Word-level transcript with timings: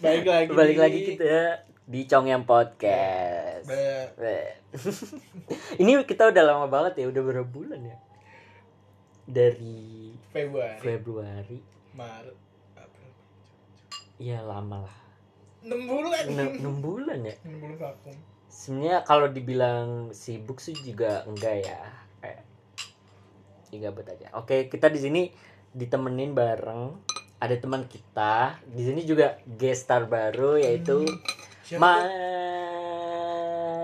Balik 0.00 0.24
lagi. 0.24 0.48
Balik 0.48 0.78
lagi 0.80 0.98
kita 1.12 1.60
di 1.84 2.08
Congyam 2.08 2.48
Podcast. 2.48 3.68
Be- 3.68 4.10
Be- 4.16 4.56
Ini 5.82 6.00
kita 6.08 6.32
udah 6.32 6.42
lama 6.46 6.66
banget 6.72 7.04
ya, 7.04 7.06
udah 7.12 7.20
berapa 7.20 7.44
bulan 7.44 7.84
ya? 7.84 7.98
Dari 9.28 10.14
Februari, 10.32 10.80
Februari. 10.80 11.58
Maret, 11.92 12.38
April. 12.80 13.12
Ya 14.16 14.40
lama 14.40 14.88
lah. 14.88 14.96
6 15.60 15.76
bulan. 15.84 16.24
6, 16.56 16.80
bulan 16.80 17.18
ya. 17.20 17.36
6 17.44 17.60
bulan 17.60 17.76
vakum. 17.76 18.16
Sebenarnya 18.48 18.98
kalau 19.04 19.28
dibilang 19.28 20.16
sibuk 20.16 20.64
sih 20.64 20.72
juga 20.72 21.28
enggak 21.28 21.60
ya. 21.60 21.80
Kayak 22.24 22.42
ya 23.68 23.78
gabut 23.84 24.06
aja. 24.08 24.32
Oke, 24.40 24.72
kita 24.72 24.88
di 24.88 24.98
sini 24.98 25.22
ditemenin 25.76 26.32
bareng 26.32 26.98
ada 27.40 27.56
teman 27.56 27.88
kita. 27.88 28.60
Di 28.68 28.82
sini 28.84 29.02
juga 29.02 29.40
guest 29.48 29.88
star 29.88 30.04
baru 30.04 30.60
yaitu 30.60 31.08
Siapa 31.64 31.80
Ma 31.80 31.92
tuh? 31.96 32.10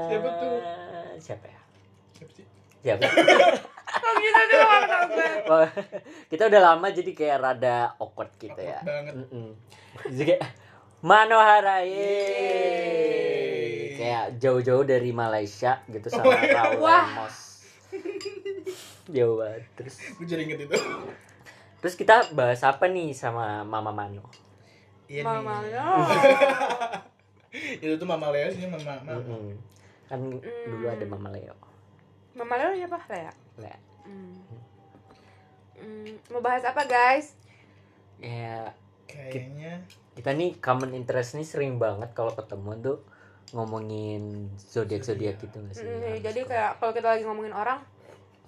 Siapa 0.07 0.29
tuh? 0.37 0.57
Siapa 1.19 1.47
ya? 1.49 1.61
Siapa 2.15 2.33
sih? 2.37 2.47
Siapa? 2.85 3.03
Oh 3.97 4.13
gitu 4.21 4.37
kita 6.35 6.53
udah 6.53 6.61
lama 6.61 6.93
jadi 6.93 7.17
kayak 7.17 7.39
rada 7.41 7.97
awkward 7.97 8.29
gitu 8.37 8.59
ya. 8.61 8.83
Mm-mm. 8.85 9.57
Jadi 10.13 10.37
kayak 10.37 10.43
Manohara 11.01 11.81
Yeay. 11.87 13.17
Kayak 13.97 14.37
jauh-jauh 14.37 14.85
dari 14.85 15.17
Malaysia 15.17 15.81
gitu 15.89 16.13
sama 16.13 16.29
Oh. 16.29 16.35
Raul 16.35 16.83
Wah. 16.83 17.07
Lemos. 17.09 17.37
Jauh 19.09 19.39
banget. 19.39 19.63
Terus 19.79 19.97
Gue 20.19 20.27
jadi 20.29 20.43
inget 20.45 20.67
itu. 20.67 20.77
Terus 21.79 21.95
kita 21.95 22.33
bahas 22.33 22.61
apa 22.61 22.87
nih 22.87 23.13
sama 23.13 23.63
Mama 23.63 23.91
Mano? 23.91 24.25
Iya 25.07 25.23
Mama 25.23 25.63
nih. 25.63 25.71
lo 25.73 25.91
itu 27.85 27.95
tuh 27.95 28.05
Mama 28.05 28.29
Leo 28.31 28.49
sih 28.51 28.67
Mama 28.67 28.99
Mama. 29.01 29.13
Mm-mm. 29.17 29.55
Kan 30.07 30.21
dulu 30.67 30.87
ada 30.87 31.05
Mama 31.05 31.29
Leo. 31.31 31.55
Mama 32.35 32.55
lo 32.57 32.75
siapa? 32.75 32.99
Lea 33.09 33.33
Lea. 33.57 33.79
Hmm. 34.03 34.37
Hmm, 35.77 36.17
Mau 36.31 36.41
bahas 36.41 36.65
apa 36.65 36.85
guys? 36.85 37.37
Ya 38.17 38.73
Kayaknya 39.07 39.85
kita 40.13 40.33
nih 40.33 40.57
common 40.59 40.93
interest 40.93 41.37
nih 41.37 41.45
sering 41.45 41.77
banget 41.77 42.11
kalau 42.13 42.33
ketemu 42.33 42.73
tuh 42.81 42.99
ngomongin 43.53 44.49
zodiak 44.59 45.05
zodiak 45.05 45.37
gitu 45.39 45.57
nggak 45.57 45.73
sih? 45.73 45.85
Hmm, 45.85 46.03
Harus 46.03 46.21
jadi 46.25 46.41
kayak 46.43 46.71
kalau 46.77 46.93
kita 46.93 47.09
lagi 47.09 47.23
ngomongin 47.23 47.53
orang 47.53 47.79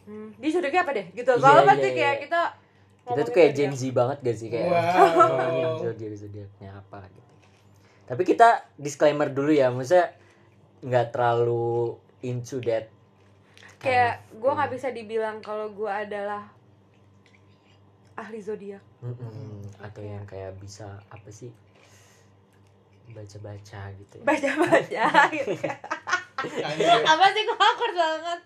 hmm, 0.04 0.34
Dia 0.36 0.50
zodiaknya 0.50 0.82
apa 0.82 0.92
deh? 0.92 1.06
Gitu 1.12 1.28
Iya, 1.28 1.38
Soalnya 1.38 1.62
iya, 1.62 1.70
pasti 1.70 1.88
iya. 1.88 1.94
kayak 1.94 2.16
kita 2.26 2.40
kita 3.08 3.20
tuh 3.24 3.34
kayak. 3.34 3.52
Gen 3.56 3.72
Z 3.72 3.82
banget 3.90 4.18
gak 4.20 4.36
sih 4.36 4.48
kayak 4.48 4.68
Wow. 4.68 5.78
zodiak 5.82 6.14
zodiaknya 6.14 6.70
apa 6.74 7.04
gitu. 7.08 7.32
Tapi 8.04 8.22
kita 8.24 8.48
disclaimer 8.74 9.28
dulu 9.28 9.52
ya, 9.52 9.68
maksudnya 9.68 10.12
nggak 10.80 11.12
terlalu 11.12 11.96
into 12.20 12.60
that. 12.62 12.88
Kayak 13.78 14.24
gue 14.32 14.50
nggak 14.50 14.72
bisa 14.72 14.88
dibilang 14.90 15.38
kalau 15.38 15.70
gue 15.70 15.86
adalah 15.86 16.50
ahli 18.18 18.42
zodiak 18.42 18.82
Mm-mm. 18.98 19.62
atau 19.78 20.02
yang 20.02 20.26
kayak 20.26 20.58
bisa 20.58 20.98
apa 21.06 21.30
sih 21.30 21.54
baca-baca 23.08 23.94
gitu. 23.94 24.14
Ya. 24.18 24.24
Baca-baca 24.26 25.04
gitu 25.30 25.54
kan. 25.62 25.78
Apa 27.06 27.24
sih 27.30 27.42
gue 27.46 27.56
awkward 27.56 27.94
banget 27.94 28.40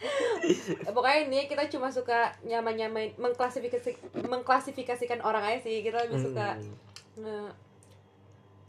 Pokoknya 0.90 1.18
ini 1.24 1.44
kita 1.44 1.68
cuma 1.68 1.88
suka 1.88 2.16
nyama-nyamain 2.42 3.12
mengklasifikasi 3.14 3.96
mengklasifikasikan 4.22 5.20
orang 5.20 5.44
aja 5.44 5.58
sih 5.62 5.80
kita 5.80 6.02
lebih 6.02 6.20
suka 6.22 6.56
Mm. 6.56 6.72
nge 7.18 7.36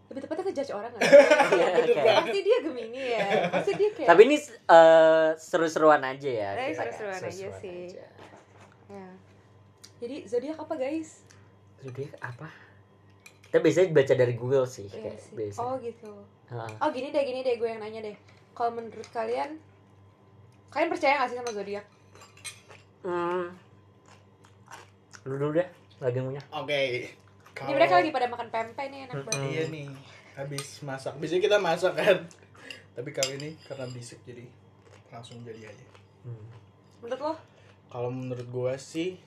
lebih 0.08 0.22
tepatnya 0.22 0.44
ngejudge 0.46 0.74
orang 0.74 0.92
kan 0.92 1.02
Iya, 1.56 1.72
kayak- 1.88 2.18
pasti 2.22 2.40
dia 2.42 2.58
gemini 2.62 3.02
ya 3.10 3.26
pasti 3.48 3.72
dia 3.74 3.90
kayak 3.92 4.10
Tapi 4.10 4.22
ini 4.26 4.38
eh, 4.68 5.30
seru-seruan 5.36 6.02
aja 6.02 6.28
ya. 6.30 6.50
Eh, 6.54 6.74
seru-seruan 6.74 7.16
kayak 7.18 7.32
aja 7.32 7.48
sih. 7.58 7.80
aja. 7.88 8.06
ya. 8.90 9.08
jadi 9.98 10.16
zodiak 10.26 10.58
apa 10.58 10.76
guys 10.76 11.24
Zodiak 11.80 12.14
apa? 12.20 12.52
Kita 13.42 13.58
biasanya 13.58 13.88
baca 13.90 14.14
dari 14.14 14.34
Google 14.34 14.64
sih, 14.66 14.86
Iya 14.86 15.00
kayak 15.02 15.18
sih. 15.18 15.34
biasa. 15.34 15.60
oh 15.60 15.76
gitu 15.78 16.12
Heeh. 16.50 16.72
oh 16.78 16.90
gini 16.90 17.08
deh 17.10 17.24
gini 17.24 17.40
deh 17.42 17.56
gue 17.56 17.68
yang 17.68 17.80
nanya 17.80 18.00
deh 18.04 18.16
kalau 18.52 18.72
menurut 18.74 19.08
kalian 19.10 19.58
kalian 20.72 20.90
percaya 20.90 21.14
gak 21.18 21.30
sih 21.30 21.38
sama 21.38 21.52
zodiak 21.52 21.86
Hmm. 23.02 23.50
Lu 25.24 25.34
dulu 25.36 25.58
deh, 25.58 25.66
lagi 25.98 26.18
punya. 26.18 26.38
Oke. 26.52 27.10
ini 27.66 27.74
mereka 27.74 27.98
lagi 27.98 28.10
pada 28.10 28.30
makan 28.30 28.50
pempek 28.50 28.90
nih 28.90 29.06
enak 29.06 29.26
banget 29.26 29.42
Iya 29.50 29.64
nih, 29.70 29.86
habis 30.34 30.82
masak. 30.82 31.18
Biasanya 31.18 31.42
kita 31.42 31.58
masak 31.58 31.94
kan. 31.94 32.18
Tapi 32.98 33.10
kali 33.10 33.38
ini 33.38 33.50
karena 33.66 33.90
bisik 33.90 34.22
jadi 34.22 34.46
langsung 35.10 35.42
jadi 35.42 35.66
aja. 35.66 35.86
Hmm. 36.22 36.46
menurut 37.02 37.18
lo 37.20 37.34
Kalau 37.90 38.10
menurut 38.10 38.46
gua 38.48 38.78
sih 38.78 39.18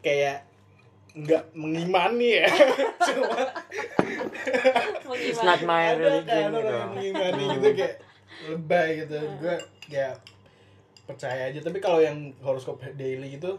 kayak 0.00 0.42
nggak 1.14 1.54
mengimani 1.54 2.42
ya. 2.42 2.50
Cuma 3.06 3.30
mau 5.06 5.14
It's 5.14 5.38
not 5.38 5.62
my 5.62 5.94
ada 5.94 6.02
religion 6.02 6.50
kan 6.50 6.50
gitu. 6.50 6.74
mengimani 6.90 7.42
gitu 7.54 7.68
kayak 7.78 7.94
lebay 8.44 8.88
gitu. 9.00 9.18
Gua 9.36 9.56
ya 9.86 10.14
percaya 11.02 11.48
aja. 11.48 11.58
Tapi 11.58 11.78
kalau 11.78 11.98
yang 11.98 12.14
horoskop 12.38 12.78
daily 12.94 13.34
gitu 13.34 13.58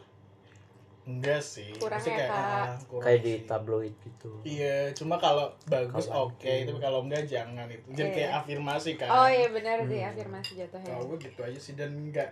enggak 1.03 1.41
sih. 1.41 1.73
Kurang 1.73 1.97
Maksudnya 1.97 2.22
ya, 2.22 2.29
Kak. 2.29 2.38
ah, 2.38 2.69
kurang 2.85 3.03
Kayak 3.03 3.19
di 3.19 3.34
sih. 3.34 3.41
tabloid 3.44 3.95
gitu. 3.97 4.31
Iya, 4.44 4.78
cuma 4.94 5.18
kalau 5.18 5.50
bagus 5.66 6.06
oke, 6.06 6.45
itu. 6.45 6.69
tapi 6.69 6.78
kalau 6.78 7.01
enggak 7.01 7.25
jangan 7.25 7.66
itu. 7.66 7.81
Jadi 7.89 8.06
Iya. 8.06 8.16
kayak 8.16 8.31
afirmasi 8.38 8.89
kan. 8.94 9.09
oh 9.09 9.25
iya 9.25 9.47
benar 9.50 9.78
sih 9.84 9.97
Hmm. 9.97 10.12
afirmasi 10.12 10.51
jatuhnya 10.56 10.85
Kalau 10.88 11.03
gue 11.07 11.18
gitu 11.19 11.41
aja 11.41 11.59
sih 11.59 11.73
dan 11.73 11.97
enggak 11.97 12.29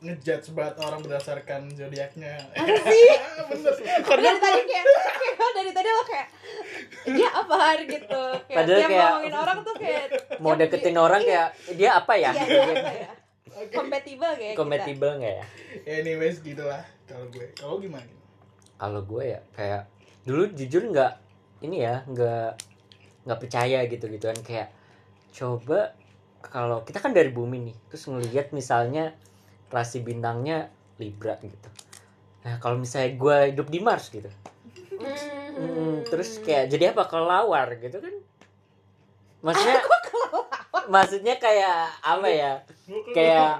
ngejudge 0.00 0.50
berat 0.50 0.76
orang 0.76 1.00
berdasarkan 1.00 1.70
zodiaknya. 1.70 2.34
Masa 2.52 3.70
sih? 3.78 3.84
Bener. 3.84 4.02
Karena 4.02 4.30
dari 4.30 4.40
tadi 4.40 4.60
kayak, 4.64 4.84
kayak 5.36 5.52
dari 5.52 5.70
tadi 5.70 5.88
lo 5.88 6.02
kayak 6.02 6.28
dia 7.06 7.28
apa 7.28 7.58
gitu 7.80 8.22
kayak 8.42 8.56
Padahal 8.56 8.78
tiap 8.78 8.88
kayak- 8.88 9.04
ngomongin 9.06 9.34
orang 9.34 9.58
tuh 9.60 9.74
kayak 9.76 10.04
Mau 10.38 10.52
deketin 10.54 10.90
dia- 10.90 11.00
orang 11.00 11.20
kayak 11.22 11.48
dia 11.72 11.90
apa 11.94 12.12
ya? 12.14 12.30
iya 12.32 12.44
dia 12.44 12.62
apa 12.74 12.92
ya 12.92 13.10
kompatibel 13.70 14.30
kayak 14.34 14.54
Kompatibel 14.54 15.10
nggak 15.16 15.34
ya? 15.34 15.44
Anyways 15.86 16.40
gitulah 16.40 16.82
kalau 17.04 17.26
gue. 17.28 17.46
Kalau 17.54 17.78
gimana? 17.78 18.08
Kalau 18.74 19.00
gue 19.00 19.24
ya 19.28 19.40
kayak 19.52 19.86
dulu 20.22 20.50
jujur 20.50 20.82
nggak 20.84 21.12
ini 21.60 21.80
ya 21.80 22.02
nggak 22.04 22.50
nggak 23.22 23.38
percaya 23.38 23.86
gitu 23.86 24.04
gitu 24.06 24.24
kan 24.26 24.38
kayak 24.38 24.68
coba 25.30 25.94
kalau 26.40 26.82
kita 26.82 26.98
kan 26.98 27.10
dari 27.10 27.28
bumi 27.28 27.62
nih 27.62 27.76
terus 27.86 28.04
ngelihat 28.04 28.50
misalnya 28.50 29.16
rasi 29.74 29.98
bintangnya 29.98 30.70
Libra 30.96 31.34
gitu. 31.36 31.66
Nah 32.40 32.56
kalau 32.56 32.78
misalnya 32.78 33.10
gue 33.12 33.36
hidup 33.50 33.66
di 33.66 33.80
Mars 33.80 34.06
gitu, 34.08 34.30
Hmm. 34.94 35.10
Hmm, 35.54 35.96
terus 36.04 36.38
kayak 36.38 36.66
jadi 36.68 36.94
apa 36.94 37.04
kelawar 37.04 37.74
gitu 37.76 37.98
kan? 37.98 38.14
Maksudnya 39.40 39.82
maksudnya 40.94 41.34
kayak 41.36 41.78
apa 42.00 42.26
ya? 42.26 42.52
Kayak- 43.10 43.58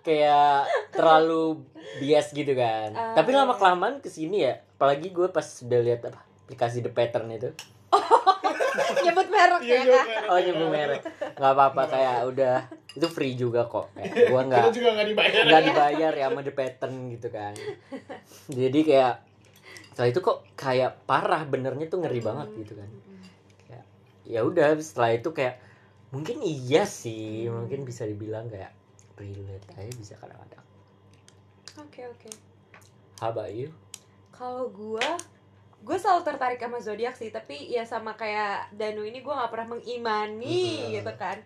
kayak 0.00 0.64
terlalu 0.90 1.60
bias 1.98 2.32
gitu 2.32 2.56
kan. 2.56 2.88
Ah, 2.90 3.12
Tapi 3.12 3.30
lama 3.30 3.52
kelamaan 3.52 4.00
ke 4.00 4.08
sini 4.08 4.40
ya, 4.42 4.56
apalagi 4.74 5.12
gue 5.12 5.28
pas 5.28 5.44
udah 5.44 5.76
lihat 5.78 6.00
apa 6.02 6.20
aplikasi 6.42 6.80
The 6.80 6.88
Pattern 6.88 7.28
itu. 7.30 7.52
nyebut 9.04 9.28
merek 9.28 9.60
Iya, 9.60 9.76
ya 9.76 10.00
kak 10.00 10.06
Oh 10.26 10.38
nyebut 10.38 10.68
merek, 10.70 11.02
nggak 11.34 11.52
apa-apa 11.52 11.82
kayak 11.86 12.18
udah 12.24 12.56
itu 12.90 13.06
free 13.06 13.34
juga 13.34 13.64
kok. 13.64 13.90
Kayak 13.94 14.30
gue 14.30 14.42
nggak 14.42 14.64
nggak 14.72 15.08
dibayar. 15.08 15.42
nggak 15.46 15.64
dibayar 15.64 16.12
ya 16.12 16.26
sama 16.26 16.40
The 16.40 16.52
Pattern 16.52 16.94
gitu 17.08 17.28
kan. 17.28 17.54
Jadi 18.60 18.80
kayak 18.82 19.14
setelah 19.90 20.08
itu 20.08 20.20
kok 20.20 20.38
kayak 20.54 20.90
parah 21.04 21.42
benernya 21.44 21.86
tuh 21.86 22.00
ngeri 22.00 22.20
banget 22.20 22.48
gitu 22.56 22.74
kan. 22.74 22.88
Kayak, 23.62 23.84
ya 24.24 24.40
udah 24.40 24.74
setelah 24.76 25.10
itu 25.12 25.30
kayak 25.30 25.58
mungkin 26.10 26.42
iya 26.42 26.82
sih, 26.82 27.46
mungkin 27.46 27.82
bisa 27.82 28.02
dibilang 28.02 28.48
kayak 28.48 28.74
relate 29.14 29.66
aja 29.76 29.92
bisa 29.92 30.14
kadang-kadang. 30.16 30.64
oke 31.76 32.00
oke 32.08 32.30
How 33.18 33.30
about 33.30 33.52
you? 33.52 33.68
kalau 34.30 34.72
gue 34.72 35.04
gue 35.80 35.96
selalu 35.96 36.24
tertarik 36.24 36.56
sama 36.56 36.76
zodiak 36.76 37.12
sih 37.12 37.28
tapi 37.28 37.68
ya 37.68 37.84
sama 37.84 38.12
kayak 38.12 38.72
Danu 38.72 39.00
ini 39.00 39.20
gue 39.20 39.28
nggak 39.28 39.48
pernah 39.48 39.68
mengimani 39.70 40.60
Hmm. 40.80 40.92
gitu 40.92 41.12
kan 41.14 41.36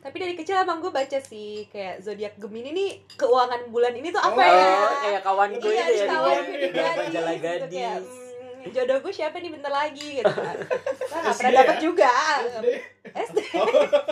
tapi 0.00 0.16
dari 0.16 0.34
kecil 0.34 0.56
emang 0.62 0.80
gue 0.80 0.88
baca 0.88 1.18
sih 1.20 1.68
kayak 1.68 2.00
zodiak 2.00 2.34
Gemini 2.40 2.70
nih 2.72 2.90
keuangan 3.14 3.68
bulan 3.68 3.92
ini 3.92 4.08
tuh 4.08 4.22
apa 4.22 4.40
Oh, 4.40 4.46
ya? 4.46 4.66
Oh, 4.72 4.94
kayak 5.04 5.20
kawan 5.26 5.50
gue 5.60 5.68
iya 5.68 5.84
itu 5.90 5.94
ya 6.00 6.06
kawan 6.08 6.36
gue 6.42 6.58
di 6.58 6.70
gadis 6.72 7.06
gitu 7.12 7.66
kayak 7.68 7.98
hmm, 8.00 8.70
jodoh 8.72 8.98
gue 9.02 9.12
siapa 9.12 9.36
nih 9.42 9.50
bentar 9.50 9.72
lagi 9.74 10.08
gitu 10.22 10.32
kan. 10.32 10.56
Nah, 11.12 11.20
nggak 11.28 11.36
pernah 11.36 11.52
ya? 11.52 11.74
juga. 11.76 12.12
SD. 12.40 12.66
SD 13.12 13.38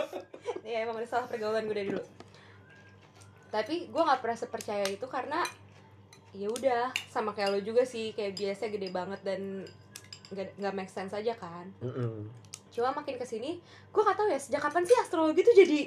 ya 0.71 0.77
emang 0.85 0.95
udah 1.01 1.09
salah 1.09 1.25
pergaulan 1.25 1.65
gue 1.65 1.75
dari 1.75 1.89
dulu. 1.89 2.03
Tapi 3.51 3.89
gue 3.89 4.01
nggak 4.05 4.21
pernah 4.21 4.37
sepercaya 4.37 4.85
itu 4.87 5.05
karena 5.09 5.43
ya 6.31 6.47
udah 6.47 6.95
sama 7.11 7.35
kayak 7.35 7.51
lo 7.51 7.59
juga 7.59 7.83
sih 7.83 8.15
kayak 8.15 8.39
biasa 8.39 8.71
gede 8.71 8.87
banget 8.95 9.19
dan 9.27 9.67
nggak 10.31 10.55
nggak 10.55 10.73
make 10.77 10.91
sense 10.91 11.11
aja 11.11 11.35
kan. 11.35 11.67
Mm-mm. 11.83 12.31
Cuma 12.71 12.89
makin 12.91 13.15
ke 13.15 13.25
sini 13.25 13.59
gue 13.85 14.01
nggak 14.01 14.15
tahu 14.15 14.27
ya 14.27 14.37
sejak 14.37 14.61
kapan 14.61 14.81
sih 14.81 14.95
astrologi 14.95 15.41
tuh 15.41 15.53
jadi 15.53 15.79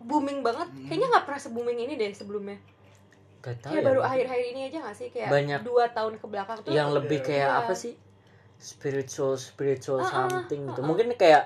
booming 0.00 0.40
banget 0.40 0.68
Hmm. 0.68 0.86
kayaknya 0.86 1.08
nggak 1.08 1.24
pernah 1.24 1.40
se 1.40 1.48
booming 1.48 1.78
ini 1.80 1.94
deh 1.94 2.12
sebelumnya 2.12 2.60
Gak 3.40 3.60
tahu 3.60 3.70
kayak 3.70 3.82
ya. 3.82 3.86
baru 3.86 4.00
akhir-akhir 4.02 4.46
ini 4.46 4.60
aja 4.64 4.78
nggak 4.80 4.94
sih 4.94 5.08
kayak 5.10 5.28
Banyak. 5.28 5.60
dua 5.62 5.84
tahun 5.90 6.14
ke 6.14 6.26
belakang 6.26 6.58
tuh 6.60 6.70
yang 6.70 6.88
lebih 6.90 7.18
Iya. 7.18 7.26
kayak 7.26 7.48
Iya. 7.50 7.58
apa 7.58 7.72
sih 7.74 7.92
spiritual 8.58 9.32
spiritual 9.34 9.98
Ah, 9.98 10.04
ah, 10.04 10.12
something 10.30 10.60
gitu 10.62 10.72
ah, 10.74 10.80
ah. 10.80 10.86
mungkin 10.86 11.06
kayak 11.14 11.42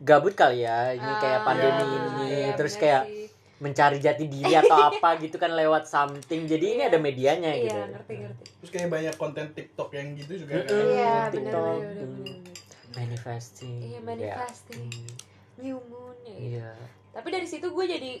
gabut 0.00 0.30
kali 0.32 0.62
ya 0.62 0.92
ini 0.92 1.12
kayak 1.16 1.38
Ah, 1.38 1.44
pandemi 1.44 1.82
iya, 1.84 1.98
ini 1.98 2.26
iya, 2.28 2.48
terus 2.52 2.74
bener 2.74 2.82
kayak 2.84 3.02
sih. 3.04 3.26
mencari 3.58 3.98
jati 3.98 4.24
diri 4.26 4.52
atau 4.56 4.78
apa 4.88 5.08
gitu 5.18 5.34
kan 5.36 5.50
lewat 5.52 5.84
something 5.84 6.40
jadi 6.44 6.64
ini 6.68 6.80
Iya. 6.80 6.88
ada 6.88 6.98
medianya 7.00 7.50
iya 7.52 7.62
gitu 7.64 7.78
ngerti 7.88 8.14
ngerti 8.16 8.44
terus 8.56 8.70
kayak 8.72 8.88
banyak 8.88 9.14
konten 9.16 9.46
TikTok 9.52 9.88
yang 9.92 10.08
gitu 10.14 10.32
juga 10.36 10.52
Mm-mm. 10.56 10.66
kan 10.68 10.82
iya 10.84 11.06
Hmm, 11.08 11.18
benar 11.18 11.30
TikTok, 11.32 11.74
benar 11.74 11.82
benar 11.84 11.98
hmm. 12.00 12.14
benar. 12.16 12.66
Manifesting. 12.96 13.76
Iya, 13.82 14.00
kayak, 14.00 14.06
manifesting. 14.06 14.88
hmm, 14.88 15.16
new 15.60 15.78
moon 15.90 16.16
ya 16.24 16.36
gitu. 16.36 16.48
iya. 16.56 16.70
Tapi 17.12 17.28
dari 17.28 17.46
situ 17.48 17.66
gue 17.68 17.84
jadi 17.84 18.12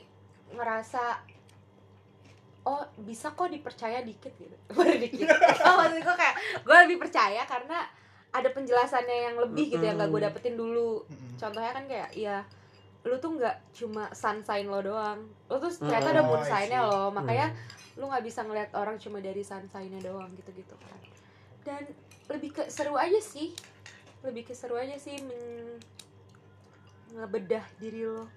ngerasa 0.52 1.02
oh 2.68 2.82
bisa 3.00 3.32
kok 3.32 3.48
dipercaya 3.48 4.04
dikit 4.04 4.32
gitu. 4.36 4.56
Baru 4.76 4.96
dikit. 4.98 5.24
Oh, 5.64 5.74
maksud 5.80 6.00
gue 6.04 6.16
kayak 6.18 6.36
gue 6.66 6.76
lebih 6.84 6.98
percaya 7.00 7.42
karena 7.48 7.86
ada 8.28 8.48
penjelasannya 8.52 9.32
yang 9.32 9.36
lebih 9.40 9.72
gitu 9.72 9.80
yang 9.80 9.96
gak 9.96 10.12
gue 10.12 10.20
dapetin 10.20 10.54
dulu. 10.58 11.00
Contohnya 11.40 11.72
kan 11.72 11.84
kayak 11.88 12.12
ya 12.12 12.44
lu 13.06 13.16
tuh 13.16 13.40
nggak 13.40 13.72
cuma 13.72 14.12
sun 14.12 14.44
sign 14.44 14.68
lo 14.68 14.84
doang. 14.84 15.24
Lu 15.48 15.56
tuh 15.56 15.72
ternyata 15.72 16.12
ada 16.12 16.20
Mm-mm. 16.20 16.28
moon 16.28 16.42
Oh, 16.44 16.44
sign-nya 16.44 16.80
lo 16.84 17.08
makanya 17.08 17.48
lu 17.96 18.04
nggak 18.06 18.24
bisa 18.26 18.44
ngeliat 18.44 18.70
orang 18.76 19.00
cuma 19.00 19.18
dari 19.24 19.40
sun 19.40 19.64
sign-nya 19.70 20.02
doang 20.04 20.28
gitu-gitu 20.36 20.76
kan. 20.76 21.00
Dan 21.64 21.82
lebih 22.28 22.52
ke 22.52 22.62
seru 22.68 23.00
aja 23.00 23.16
sih 23.16 23.56
lebih 24.28 24.44
ke 24.44 24.52
seru 24.52 24.76
aja 24.76 24.94
sih 24.94 25.16
men- 25.20 25.80
ngebedah 27.10 27.64
diri 27.76 28.04
lo 28.04 28.28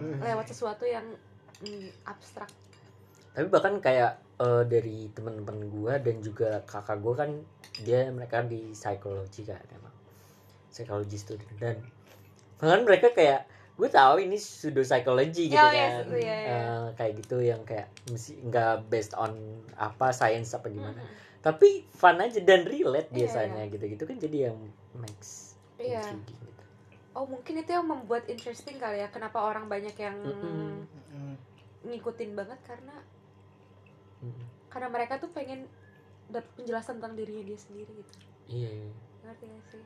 Hmm. 0.00 0.16
lewat 0.22 0.46
sesuatu 0.48 0.86
yang 0.86 1.04
mm, 1.60 2.06
abstrak 2.06 2.46
tapi 3.30 3.46
bahkan 3.46 3.78
kayak 3.78 4.16
eh, 4.38 4.62
dari 4.64 5.10
teman-teman 5.10 5.66
gua 5.68 5.98
dan 5.98 6.18
juga 6.18 6.62
kakak 6.64 6.98
gua 6.98 7.14
kan 7.18 7.30
dia 7.80 8.06
mereka 8.08 8.40
di 8.40 8.70
psikologi 8.70 9.44
kan 9.44 9.60
emang 9.70 9.92
psikologi 10.68 11.16
student 11.16 11.52
dan 11.58 11.76
bahkan 12.56 12.80
mereka 12.82 13.10
kayak 13.10 13.44
gue 13.74 13.88
tahu 13.88 14.20
ini 14.20 14.36
pseudo 14.36 14.80
psikologi 14.80 15.48
gitu 15.48 15.56
Oh, 15.58 15.68
iya, 15.68 16.04
kan 16.04 16.04
iya, 16.12 16.36
iya. 16.36 16.36
Eh, 16.46 16.86
kayak 16.94 17.12
gitu 17.18 17.36
yang 17.40 17.60
kayak 17.64 17.88
mesti 18.06 18.36
nggak 18.40 18.86
based 18.86 19.16
on 19.16 19.32
apa 19.74 20.12
science 20.12 20.52
apa 20.52 20.68
gimana 20.68 21.00
Mhm. 21.00 21.08
Tapi 21.40 21.88
fun 21.90 22.20
aja 22.20 22.36
dan 22.40 22.68
relate 22.68 23.08
Iya, 23.10 23.16
biasanya 23.16 23.62
gitu-gitu 23.68 24.04
kan 24.04 24.16
jadi 24.16 24.52
yang 24.52 24.58
makes 24.92 25.56
Iya. 25.80 26.04
intriguing 26.04 26.40
gitu. 26.44 26.64
oh 27.16 27.24
mungkin 27.24 27.54
itu 27.58 27.70
yang 27.72 27.88
membuat 27.88 28.28
interesting 28.28 28.76
kali 28.76 29.00
ya 29.00 29.08
kenapa 29.08 29.40
orang 29.40 29.64
banyak 29.64 29.96
yang 29.96 30.16
mm-mm. 30.20 30.84
ngikutin 31.82 32.36
banget 32.36 32.60
karena 32.62 32.92
Mm. 34.20 34.44
karena 34.68 34.88
mereka 34.92 35.16
tuh 35.16 35.32
pengen 35.32 35.64
dapet 36.28 36.52
penjelasan 36.52 37.00
tentang 37.00 37.16
dirinya 37.16 37.40
dia 37.40 37.56
sendiri 37.56 37.88
gitu 37.88 38.12
iya 38.52 38.68
iya. 38.68 38.90
ngerti 39.24 39.44
gak 39.48 39.64
sih 39.72 39.82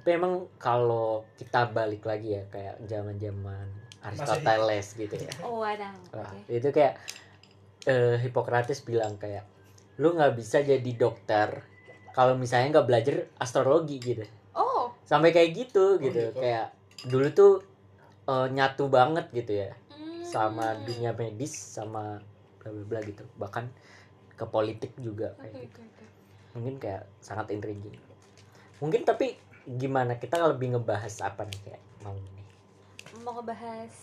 tapi 0.00 0.08
emang 0.16 0.48
kalau 0.56 1.28
kita 1.36 1.68
balik 1.68 2.00
lagi 2.02 2.40
ya 2.40 2.48
kayak 2.48 2.80
zaman 2.88 3.20
zaman 3.20 3.68
Aristoteles 4.00 4.96
gitu 4.96 5.12
ya 5.12 5.28
oh 5.44 5.60
wadah 5.60 5.92
Wah, 6.10 6.24
oke 6.24 6.48
itu 6.48 6.68
kayak 6.72 6.96
eh, 7.84 8.16
Hippocrates 8.16 8.80
bilang 8.80 9.20
kayak 9.20 9.44
lu 9.96 10.12
nggak 10.12 10.36
bisa 10.36 10.60
jadi 10.60 10.90
dokter 10.96 11.64
kalau 12.12 12.36
misalnya 12.36 12.80
nggak 12.80 12.88
belajar 12.88 13.16
astrologi 13.36 14.00
gitu. 14.00 14.24
Oh. 14.56 14.92
Sampai 15.04 15.32
kayak 15.32 15.52
gitu 15.52 16.00
gitu. 16.00 16.32
gitu. 16.32 16.40
kayak 16.40 16.72
dulu 17.08 17.28
tuh 17.32 17.52
eh, 18.28 18.48
nyatu 18.52 18.88
banget 18.88 19.28
gitu 19.32 19.66
ya. 19.66 19.72
Hmm. 19.96 20.20
sama 20.26 20.74
dunia 20.84 21.14
medis 21.16 21.54
sama 21.54 22.20
bla 22.60 22.68
bla 22.72 22.84
bla 22.84 23.00
gitu. 23.04 23.24
Bahkan 23.36 23.64
ke 24.36 24.44
politik 24.48 24.92
juga 25.00 25.32
kayak 25.40 25.54
gitu. 25.68 25.80
oke 25.80 25.82
oke. 25.84 26.04
Mungkin 26.56 26.74
kayak 26.80 27.02
sangat 27.20 27.52
intriguing. 27.52 27.96
Mungkin 28.80 29.04
tapi 29.04 29.36
gimana? 29.64 30.20
Kita 30.20 30.40
lebih 30.44 30.76
ngebahas 30.76 31.14
apa 31.24 31.44
nih 31.48 31.60
kayak 31.64 31.82
mau 32.04 32.12
nih 32.12 32.36
mau 33.24 33.32
ngebahas 33.40 33.94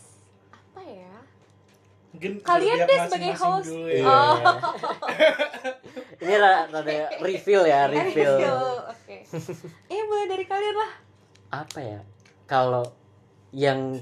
apa 0.49 0.81
ya 0.81 1.13
mungkin 2.13 2.31
Kalian 2.39 2.77
deh 2.79 2.99
sebagai 3.03 3.33
host. 3.35 3.67
dulu 3.67 3.87
Iya. 3.87 3.99
ya. 3.99 4.07
Oh. 4.07 4.35
ini 6.23 6.33
rada 6.35 6.79
reveal 7.19 7.63
ya 7.63 7.81
reveal 7.91 8.37
oke 8.85 9.17
eh 9.89 10.01
mulai 10.03 10.25
dari 10.29 10.45
kalian 10.45 10.75
lah 10.75 10.91
apa 11.51 11.79
ya 11.79 11.99
kalau 12.45 12.85
yang 13.51 13.99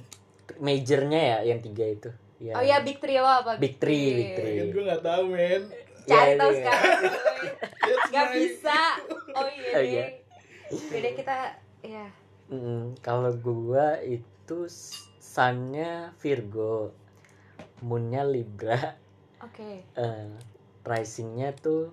majornya 0.58 1.20
ya 1.20 1.38
yang 1.46 1.60
tiga 1.60 1.86
itu 1.88 2.10
ya 2.38 2.54
oh 2.54 2.62
ya 2.62 2.80
big 2.80 2.98
three 2.98 3.16
lo 3.16 3.28
apa 3.28 3.56
Big 3.56 3.76
three, 3.78 4.08
big 4.14 4.32
three. 4.36 4.56
Kan 4.58 4.68
gue 4.70 4.84
gak 4.86 5.02
tahu 5.02 5.24
men 5.28 5.62
cari 6.04 6.28
Ya, 6.28 6.36
tahu 6.36 6.50
iya. 6.50 6.58
sekarang 6.60 7.00
nggak 8.12 8.26
my- 8.26 8.36
bisa 8.36 8.80
oh 9.32 9.48
iya 9.48 9.72
Oh, 9.72 9.80
deh 9.80 9.88
iya. 9.88 10.06
beda 10.90 11.10
kita 11.16 11.38
ya 11.82 12.08
Mm, 12.48 13.00
kalau 13.00 13.32
gua 13.34 13.96
itu 13.98 14.68
sunnya 15.18 16.12
Virgo 16.20 16.92
moonnya 17.82 18.24
Libra. 18.24 18.96
Oke. 19.42 19.84
Eh, 19.98 20.30
risingnya 20.86 21.54
tuh 21.58 21.90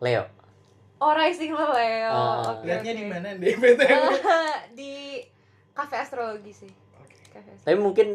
Leo. 0.00 0.26
Oh 1.02 1.12
rising 1.14 1.50
lo 1.50 1.66
Leo. 1.74 2.10
Ah. 2.10 2.58
oke 2.58 2.66
lihatnya 2.66 2.92
oke. 2.94 3.00
di 3.00 3.04
mana? 3.06 3.28
Deh 3.34 3.54
BTW 3.58 4.02
di 4.78 4.92
kafe 5.74 5.98
astrologi 5.98 6.52
sih. 6.54 6.72
Kafe 7.30 7.48
astrologi. 7.54 7.64
tapi 7.66 7.78
mungkin 7.78 8.08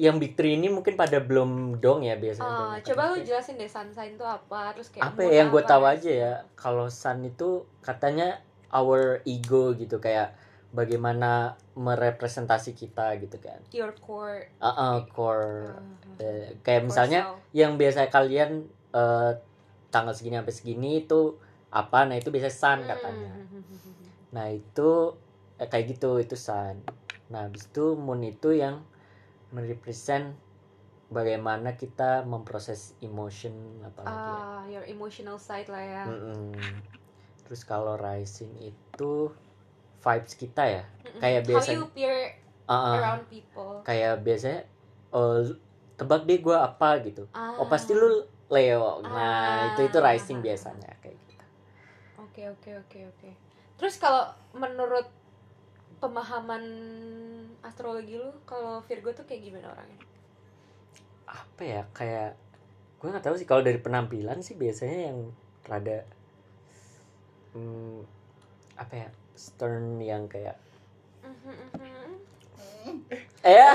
yang 0.00 0.16
big 0.16 0.34
three 0.34 0.56
ini 0.56 0.72
mungkin 0.72 0.96
pada 0.96 1.20
belum 1.20 1.78
dong 1.78 2.02
ya 2.02 2.16
biasanya. 2.16 2.80
Banyak 2.80 2.84
coba 2.88 3.02
lu 3.12 3.16
jelasin 3.20 3.60
deh 3.60 3.68
sun 3.68 3.92
sign 3.92 4.16
itu 4.16 4.24
apa 4.24 4.72
terus 4.72 4.88
kayak 4.88 5.12
apa 5.12 5.20
ya 5.28 5.44
yang 5.44 5.48
gue 5.52 5.62
tahu 5.62 5.84
aja 5.84 6.10
ya 6.10 6.32
kalau 6.56 6.88
sun 6.88 7.28
itu 7.28 7.68
katanya 7.84 8.40
our 8.72 9.20
ego 9.28 9.76
gitu 9.76 10.00
kayak 10.00 10.32
bagaimana 10.72 11.52
merepresentasi 11.74 12.72
kita 12.72 13.14
gitu 13.20 13.36
kan 13.38 13.60
your 13.70 13.92
core 13.96 14.48
Ah, 14.58 14.72
ah, 14.72 14.96
core 15.06 15.76
uh, 15.76 15.80
Eh, 16.16 16.54
kayak 16.60 16.82
core 16.82 16.88
misalnya 16.88 17.20
self. 17.28 17.38
yang 17.52 17.72
biasa 17.76 18.08
kalian 18.08 18.64
eh, 18.92 19.32
tanggal 19.88 20.12
segini 20.12 20.36
sampai 20.36 20.54
segini 20.54 20.90
itu 21.04 21.36
apa 21.68 22.04
nah 22.04 22.16
itu 22.16 22.28
biasa 22.28 22.48
sun 22.48 22.80
katanya 22.82 23.32
Hmm. 23.32 24.08
nah 24.32 24.48
itu 24.48 25.16
eh, 25.56 25.68
kayak 25.68 25.92
gitu 25.92 26.16
itu 26.16 26.36
sun 26.36 26.80
nah 27.28 27.44
habis 27.44 27.68
itu 27.68 27.92
moon 27.94 28.20
itu 28.22 28.52
yang 28.52 28.80
merepresent 29.50 30.32
bagaimana 31.08 31.76
kita 31.76 32.24
memproses 32.24 32.96
emotion 32.98 33.52
ya. 33.84 33.88
ah 34.02 34.64
your 34.64 34.84
emotional 34.84 35.36
side 35.36 35.68
lah 35.68 35.80
ya 35.80 36.04
Mm-mm. 36.08 36.56
terus 37.44 37.62
kalau 37.62 37.96
rising 37.96 38.52
itu 38.58 39.28
vibes 40.02 40.34
kita 40.34 40.62
ya. 40.66 40.84
Mm-mm. 41.06 41.20
kayak 41.22 41.40
how 41.46 41.48
biasa 41.54 41.70
you 41.70 41.82
appear 41.86 42.14
ah. 42.66 42.98
around 42.98 43.22
people. 43.30 43.78
Kayak 43.86 44.20
biasanya 44.26 44.60
oh, 45.14 45.46
tebak 45.94 46.26
deh 46.26 46.38
gue 46.42 46.56
apa 46.56 46.98
gitu. 47.06 47.24
Ah. 47.30 47.54
Oh 47.62 47.66
pasti 47.70 47.94
lu 47.94 48.26
Leo. 48.50 49.00
Nah 49.06 49.14
Ah. 49.14 49.60
itu 49.72 49.86
itu 49.86 49.98
rising 50.02 50.42
biasanya 50.42 50.90
kayak 51.00 51.16
gitu. 51.30 51.44
Oke 52.18 52.42
oke 52.50 52.70
oke 52.82 52.98
oke. 53.14 53.30
Terus 53.78 53.94
kalau 54.02 54.28
menurut 54.52 55.06
pemahaman 56.02 56.64
astrologi 57.62 58.18
lu 58.18 58.34
kalau 58.42 58.82
Virgo 58.82 59.14
tuh 59.14 59.24
kayak 59.24 59.46
gimana 59.46 59.70
orangnya? 59.70 60.00
Apa 61.30 61.62
ya 61.62 61.82
kayak 61.94 62.34
gue 62.98 63.08
nggak 63.08 63.24
tahu 63.24 63.38
sih. 63.38 63.46
Kalau 63.46 63.62
dari 63.62 63.78
penampilan 63.78 64.42
sih 64.42 64.58
biasanya 64.58 65.14
yang 65.14 65.18
rada 65.62 66.02
hmm, 67.54 68.02
apa 68.74 68.94
ya 68.96 69.08
stern 69.42 69.98
yang 69.98 70.30
kayak 70.30 70.54
Mhm, 71.26 71.54
mhm. 71.74 72.96
eh. 73.42 73.74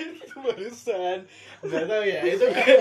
Itu 0.00 0.36
barusan. 0.40 1.18
Nggak 1.60 1.84
tahu 1.84 2.02
ya 2.08 2.20
itu 2.24 2.44
kayak 2.48 2.80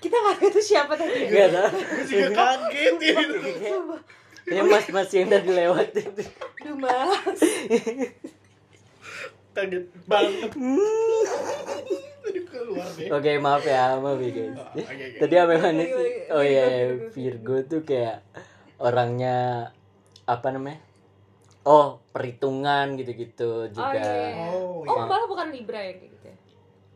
kita 0.00 0.16
nggak 0.16 0.34
tahu 0.40 0.48
itu 0.48 0.60
siapa 0.64 0.92
tadi 0.96 1.28
nggak 1.28 1.50
tahu. 1.52 1.76
Juga 2.08 2.26
kaget 2.32 2.94
gitu 2.96 3.36
ini 4.46 4.62
mas 4.62 4.86
mas 4.94 5.10
yang 5.10 5.26
tadi 5.26 5.50
lewat 5.50 5.90
itu. 5.90 6.22
Duh, 6.62 6.76
Mas. 6.78 7.40
kaget 9.56 9.84
banget 10.04 10.52
tadi 12.26 12.40
keluar 12.44 12.88
deh 12.92 13.08
oke 13.08 13.30
maaf 13.38 13.64
ya 13.64 13.84
maaf 13.96 14.18
ya 14.18 14.30
guys 14.30 14.56
Oh, 14.56 14.66
oke, 14.66 14.82
oke. 14.82 15.18
tadi 15.18 15.34
apa 15.34 15.52
oke. 15.54 15.68
oh 16.28 16.42
iya 16.42 16.64
Virgo, 16.66 16.74
iya, 16.74 17.08
Virgo, 17.08 17.56
tuh 17.64 17.80
kayak 17.82 18.16
orangnya 18.76 19.36
apa 20.24 20.48
namanya 20.50 20.80
oh 21.62 22.02
perhitungan 22.10 22.94
gitu-gitu 22.94 23.50
oh 23.64 23.70
juga 23.70 23.94
iya 23.96 24.50
Oh, 24.50 24.82
oh 24.82 24.84
iya. 24.84 25.06
malah 25.06 25.26
bukan 25.26 25.48
Libra 25.48 25.80
yang 25.80 25.96
kayak 25.96 26.12
gitu 26.12 26.26
ya 26.26 26.36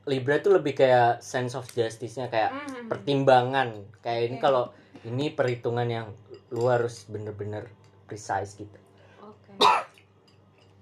Libra 0.03 0.37
tuh 0.39 0.53
lebih 0.53 0.75
kayak 0.75 1.21
sense 1.21 1.55
of 1.55 1.69
justice-nya 1.69 2.27
kayak 2.27 2.51
Mhm. 2.51 2.89
pertimbangan 2.89 3.69
kayak 4.01 4.23
ini 4.27 4.37
Oke. 4.37 4.43
kalau 4.43 4.65
ini 5.03 5.31
perhitungan 5.31 5.87
yang 5.87 6.07
lu 6.51 6.67
harus 6.67 7.07
bener-bener 7.07 7.71
precise 8.05 8.59
gitu 8.59 8.79
Oke. 9.21 9.55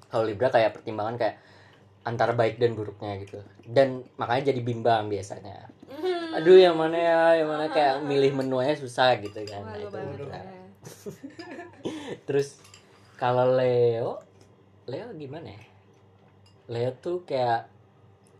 kalau 0.08 0.24
Libra 0.24 0.48
kayak 0.48 0.72
pertimbangan 0.72 1.16
kayak 1.16 1.36
antara 2.08 2.32
baik 2.32 2.56
dan 2.56 2.72
buruknya 2.72 3.20
gitu 3.20 3.38
dan 3.66 4.00
makanya 4.16 4.48
jadi 4.48 4.60
bimbang 4.62 5.06
biasanya 5.06 5.68
Mhm. 5.88 6.36
aduh 6.36 6.56
yang 6.58 6.76
mana 6.76 6.96
ya 6.96 7.20
yang 7.36 7.48
mana 7.48 7.68
kayak 7.68 8.00
milih 8.08 8.32
menunya 8.34 8.72
susah 8.74 9.16
gitu 9.18 9.40
kan 9.44 9.62
Nah, 9.62 9.76
itu 9.76 10.24
ya. 10.24 10.42
terus 12.26 12.60
kalau 13.14 13.52
Leo 13.52 14.20
Leo 14.84 15.12
gimana 15.14 15.48
ya 15.50 15.62
Leo 16.68 16.90
tuh 16.94 17.24
kayak 17.24 17.68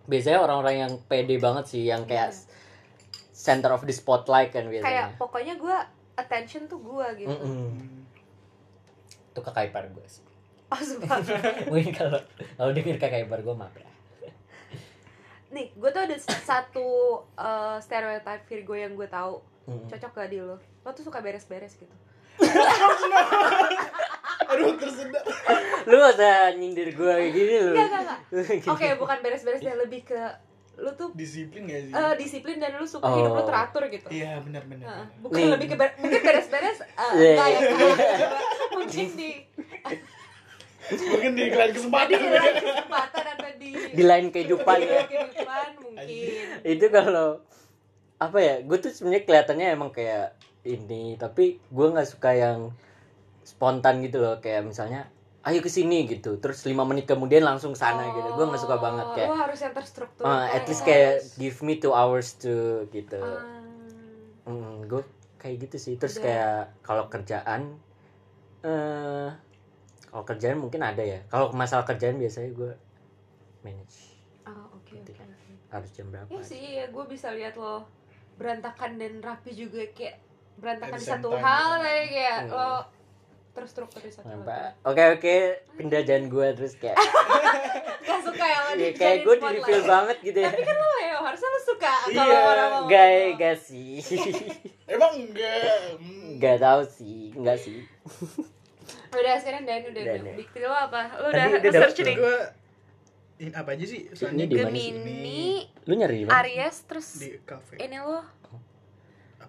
biasanya 0.05 0.41
orang-orang 0.41 0.77
yang 0.79 0.93
pede 1.05 1.37
banget 1.37 1.65
sih 1.67 1.85
yang 1.85 2.05
kayak 2.05 2.33
Iya. 2.33 2.45
center 3.33 3.71
of 3.71 3.85
the 3.85 3.93
spotlight 3.93 4.51
kan 4.51 4.65
Kayak 4.65 4.73
biasanya 4.75 5.05
pokoknya 5.17 5.55
gue 5.57 5.77
attention 6.17 6.67
tuh 6.67 6.81
gue 6.81 7.07
gitu. 7.17 7.29
Mm-mm. 7.31 7.49
Hmm. 7.71 8.05
itu 9.31 9.41
kakak 9.41 9.69
ipar 9.69 9.87
gue 9.87 10.07
sih 10.07 10.25
Oh 10.69 10.77
sumpah. 10.79 11.17
mungkin 11.73 11.93
kalau 11.93 12.21
kalau 12.55 12.71
denger 12.71 12.97
kakak 12.97 13.25
ipar 13.25 13.41
gue 13.41 13.55
maaf 13.55 13.73
ya 13.73 13.89
Nih, 15.49 15.73
gue 15.73 15.89
tuh 15.89 16.03
ada 16.03 16.13
satu 16.21 16.87
uh, 17.35 17.77
stereotype 17.79 18.45
Virgo 18.45 18.75
yang 18.75 18.93
gue 18.93 19.09
tahu 19.09 19.41
Mm-mm. 19.65 19.85
cocok 19.87 20.13
gak 20.15 20.29
di 20.29 20.39
lo. 20.39 20.61
Lo 20.79 20.91
tuh 20.91 21.01
suka 21.03 21.19
beres-beres 21.19 21.73
gitu. 21.75 21.97
Aduh 24.47 24.77
tersedak. 24.77 25.25
lu 25.85 25.95
gak 25.99 26.13
usah 26.15 26.37
nyindir 26.55 26.89
gue 26.91 27.05
kayak 27.11 27.33
gini 27.33 27.55
lu 27.59 27.73
Enggak, 27.73 27.87
enggak, 27.87 28.03
enggak. 28.03 28.21
Gini. 28.55 28.69
Oke, 28.69 28.87
bukan 28.97 29.17
beres-beres 29.21 29.63
ya, 29.63 29.75
lebih 29.75 30.05
ke 30.05 30.21
lu 30.79 30.91
tuh 30.95 31.11
Disiplin 31.13 31.65
gak 31.65 31.81
sih? 31.83 31.93
eh, 31.93 32.13
disiplin 32.15 32.57
dan 32.57 32.71
lu 32.73 32.85
suka 32.85 33.09
hidup 33.11 33.33
lu 33.33 33.41
Oh. 33.41 33.45
teratur 33.45 33.83
gitu. 33.89 34.07
Iya 34.07 34.39
benar 34.41 34.63
benar. 34.65 34.87
Benar. 34.87 35.07
bukan 35.19 35.39
Nih. 35.39 35.51
lebih 35.51 35.67
ke 35.67 35.77
ber- 35.77 35.97
mungkin 35.99 36.21
beres-beres 36.23 36.79
uh, 36.95 37.13
Iya. 37.13 37.35
enggak 37.35 37.49
ya 37.51 37.61
mungkin 38.77 39.07
di 39.13 39.31
Mungkin 40.89 41.31
di 41.37 41.43
iklan 41.53 41.69
di 41.69 41.75
kesempatan. 41.77 42.19
lain 42.19 42.55
kesempatan 42.57 43.25
atau 43.37 43.51
di 43.61 43.71
di 43.93 44.03
lain 44.05 44.27
kehidupan 44.33 44.79
ya. 44.81 45.03
Kehidupan 45.05 45.69
mungkin. 45.85 46.45
Itu 46.65 46.87
kalau 46.89 47.29
apa 48.19 48.39
ya 48.43 48.55
gue 48.65 48.79
tuh 48.81 48.91
sebenarnya 48.91 49.23
kelihatannya 49.29 49.67
emang 49.77 49.91
kayak 49.95 50.35
ini 50.67 51.15
tapi 51.15 51.63
gue 51.63 51.87
nggak 51.87 52.09
suka 52.09 52.31
yang 52.35 52.73
spontan 53.45 54.01
gitu 54.01 54.19
loh. 54.25 54.41
Kayak 54.41 54.65
misalnya 54.65 55.13
ayo 55.45 55.61
ke 55.61 55.71
sini 55.71 56.09
gitu. 56.09 56.41
Terus 56.41 56.65
lima 56.65 56.83
menit 56.89 57.05
kemudian 57.05 57.45
langsung 57.45 57.77
sana 57.77 58.09
gitu. 58.17 58.29
Gue 58.35 58.45
nggak 58.49 58.63
suka 58.65 58.77
banget 58.81 59.07
kayak 59.17 59.29
lu 59.29 59.39
harus 59.39 59.59
yang 59.61 59.75
terstruktur 59.77 60.25
"Ah, 60.25 60.49
at 60.51 60.65
least 60.67 60.83
kayak 60.85 61.21
give 61.37 61.61
me 61.61 61.77
two 61.77 61.93
hours 61.93 62.37
to 62.41 62.85
gitu. 62.91 63.21
Hmm, 64.49 64.89
gue 64.89 65.05
kayak 65.37 65.69
gitu 65.69 65.77
sih. 65.77 65.95
Terus 66.01 66.17
Udah. 66.19 66.25
kayak 66.25 66.61
kalau 66.81 67.05
kerjaan 67.13 67.77
eh 68.67 69.31
kalau 70.09 70.25
kerjaan 70.25 70.57
mungkin 70.57 70.81
ada 70.81 71.01
ya 71.01 71.21
kalau 71.27 71.53
masalah 71.53 71.85
kerjaan 71.85 72.17
biasanya 72.17 72.51
gue 72.51 72.73
manage 73.61 74.17
oh 74.45 74.75
oke 74.75 74.93
oke 74.95 75.13
oke 75.15 75.53
harus 75.69 75.91
jam 75.91 76.09
berapa 76.09 76.29
ya 76.29 76.41
sih 76.41 76.63
ya 76.75 76.85
gue 76.87 77.05
bisa 77.07 77.29
lihat 77.31 77.55
lo 77.55 77.85
berantakan 78.35 78.97
dan 78.97 79.19
rapi 79.19 79.53
juga 79.53 79.83
kayak 79.91 80.17
berantakan 80.57 80.97
di 80.97 81.05
satu 81.05 81.29
time, 81.31 81.41
hal 81.41 81.69
gitu. 81.69 81.83
kayak 81.83 82.07
kayak 82.09 82.39
Hmm. 82.41 82.53
lo 82.53 82.71
terstruktur 83.51 84.01
di 84.01 84.13
satu? 84.13 84.31
Oke 84.85 85.03
oke 85.13 85.35
pindah 85.75 86.03
jangan 86.03 86.25
gue 86.27 86.47
terus 86.55 86.75
kayak 86.75 86.95
gak 88.07 88.21
suka 88.23 88.45
ya 88.45 88.59
lo 88.61 88.71
ya, 88.71 88.75
dijadiin 88.79 88.95
kayak 88.97 89.19
gue 89.21 89.35
di 89.35 89.47
reveal 89.53 89.83
banget 89.85 90.17
gitu 90.23 90.39
ya 90.39 90.49
tapi 90.49 90.63
kan 90.63 90.77
lo 90.79 90.91
ya 90.97 91.15
harusnya 91.19 91.49
lo 91.49 91.61
suka 91.61 91.93
Iya, 92.07 92.15
kalau 92.15 92.39
orang 92.49 92.69
ngomong 92.71 92.89
gak 92.89 93.09
gitu. 93.11 93.35
gak 93.37 93.57
sih 93.59 93.93
Emang 94.95 95.13
enggak. 95.13 95.59
Hmm. 95.99 96.31
gak 96.39 96.57
tahu 96.57 96.83
sih 96.89 97.19
enggak 97.35 97.59
sih 97.59 97.79
udah 99.11 99.35
sekarang 99.37 99.63
Dan 99.63 99.81
udah 99.85 100.03
Dan, 100.03 100.21
udah 100.23 100.35
ya. 100.37 100.61
lo 100.63 100.77
apa 100.79 101.03
lo 101.17 101.29
Tadi 101.29 101.49
udah 101.51 101.73
dapet 101.73 101.97
nih 102.03 102.17
Gue 102.17 102.39
ini 103.39 103.51
apa 103.55 103.71
aja 103.71 103.85
sih? 103.85 104.01
Soalnya 104.11 104.45
di 104.45 104.55
mana 104.55 104.67
sih? 104.69 104.91
Gemini 104.91 105.47
lu 105.87 105.93
nyari 105.95 106.17
di 106.17 106.25
mana? 106.27 106.43
Aries 106.43 106.77
terus 106.85 107.09
di 107.17 107.39
cafe. 107.41 107.79
ini 107.79 107.97
lo 107.97 108.19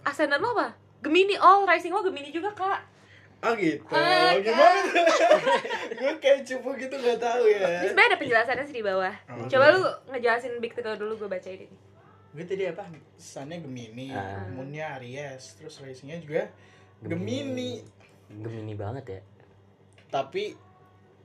ascendant 0.04 0.40
lo 0.40 0.54
apa 0.54 0.78
Gemini 1.00 1.36
all 1.36 1.66
rising 1.66 1.90
lo 1.90 2.02
Gemini 2.02 2.30
juga 2.30 2.52
kak 2.52 2.82
Oh 3.40 3.56
gitu. 3.56 3.80
Ah, 3.90 4.36
Gimana 4.36 4.84
tuh? 4.86 5.06
gue 5.96 6.12
kayak 6.20 6.44
cupu 6.44 6.76
gitu 6.76 6.92
gak 6.94 7.18
tahu 7.18 7.48
ini 7.48 7.56
ya. 7.58 7.88
sebenarnya 7.88 8.10
ada 8.10 8.18
penjelasannya 8.20 8.66
sih 8.68 8.76
di 8.76 8.84
bawah 8.84 9.16
Oh, 9.28 9.48
coba 9.48 9.66
iya. 9.66 9.74
lu 9.74 9.82
ngejelasin 10.12 10.54
big 10.60 10.72
three 10.72 10.84
dulu 10.94 11.16
gue 11.18 11.30
bacain 11.30 11.60
ini 11.62 11.78
Gue 12.30 12.44
tadi 12.44 12.68
apa? 12.68 12.84
Sunnya 13.16 13.58
Gemini, 13.58 14.12
Ah. 14.12 14.46
Moonnya 14.46 14.94
Aries, 14.94 15.56
terus 15.56 15.80
risingnya 15.80 16.20
juga 16.20 16.46
Gemini. 17.02 17.80
Gemini 18.30 18.76
banget 18.76 19.06
ya 19.08 19.20
Tapi 20.10 20.58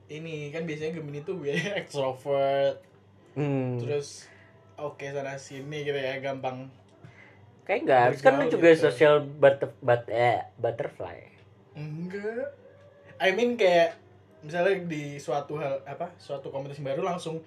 ini 0.09 0.53
kan 0.53 0.69
biasanya 0.69 1.01
Gemini 1.01 1.25
tuh 1.25 1.41
gue 1.41 1.53
extrovert, 1.81 2.77
hmm. 3.33 3.81
terus 3.81 4.29
oke 4.77 5.01
sana 5.01 5.33
sini 5.41 5.81
gitu 5.81 5.97
ya, 5.97 6.21
gampang. 6.21 6.69
kayak 7.65 7.81
enggak 7.81 8.01
harus 8.05 8.19
kan 8.21 8.37
lu 8.37 8.45
juga 8.45 8.77
gitu. 8.77 8.85
social 8.85 9.25
butter, 9.25 9.73
but, 9.81 10.05
eh, 10.13 10.45
butterfly 10.61 11.17
Enggak. 11.73 12.53
I 13.17 13.33
mean 13.33 13.57
kayak 13.57 13.97
misalnya 14.45 14.85
di 14.85 15.17
suatu 15.17 15.57
hal 15.57 15.81
apa, 15.89 16.13
suatu 16.21 16.53
komunitas 16.53 16.77
baru 16.85 17.01
langsung 17.01 17.41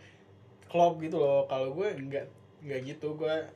klop 0.66 0.99
gitu 0.99 1.23
loh. 1.23 1.47
Kalau 1.47 1.71
gue 1.71 1.95
enggak 1.95 2.26
enggak 2.66 2.80
gitu, 2.83 3.14
gue 3.14 3.47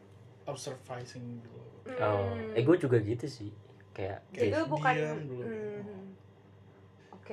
observing 0.47 1.43
dulu. 1.43 1.63
oh 1.99 2.31
Hmm. 2.39 2.55
eh 2.55 2.63
gue 2.63 2.77
juga 2.79 3.03
gitu 3.03 3.27
sih 3.27 3.51
kayak 3.91 4.23
jadi 4.31 4.55
Kayak 4.55 4.59
lu 4.63 4.67
bukan 4.71 4.93
diam 4.95 5.21
dulu. 5.27 5.43
Hmm. 5.43 6.12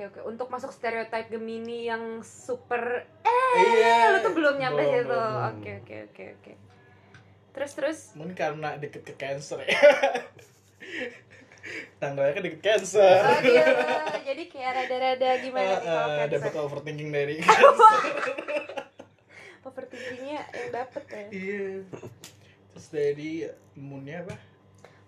Oke 0.00 0.16
oke 0.16 0.20
untuk 0.24 0.48
masuk 0.48 0.70
stereotype 0.70 1.28
Gemini 1.28 1.84
yang 1.84 2.02
super 2.20 3.04
iya. 3.52 4.10
lu 4.10 4.18
tuh 4.20 4.32
belum 4.32 4.56
nyampe 4.56 4.80
Belum, 4.80 4.94
situ 4.96 5.12
oke 5.12 5.70
oke 5.78 5.96
oke 6.06 6.24
oke 6.34 6.52
terus 7.50 7.72
terus 7.74 7.98
Mungkin 8.14 8.32
karena 8.32 8.74
deket 8.76 9.02
ke 9.02 9.14
cancer 9.14 9.60
ya. 9.60 9.76
Tanggalnya 12.00 12.32
kan 12.32 12.42
deket 12.42 12.62
cancer. 12.62 13.20
oh 13.20 13.36
gitu 13.38 13.72
jadi 14.22 14.42
kayak 14.46 14.70
rada-rada 14.74 15.28
gimana 15.38 15.68
nih 15.68 15.78
kalau 15.84 16.08
Eh, 16.08 16.16
eh, 16.16 16.28
dapat 16.30 16.52
overthinking 16.56 17.10
dari 17.10 17.34
cancer. 17.42 17.94
overthinkingnya 19.60 20.40
yang 20.48 20.70
dapet 20.72 21.04
ya 21.04 21.24
Iya. 21.28 21.66
Terus 22.70 22.86
dari 22.88 23.32
moonnya 23.74 24.24
apa? 24.24 24.34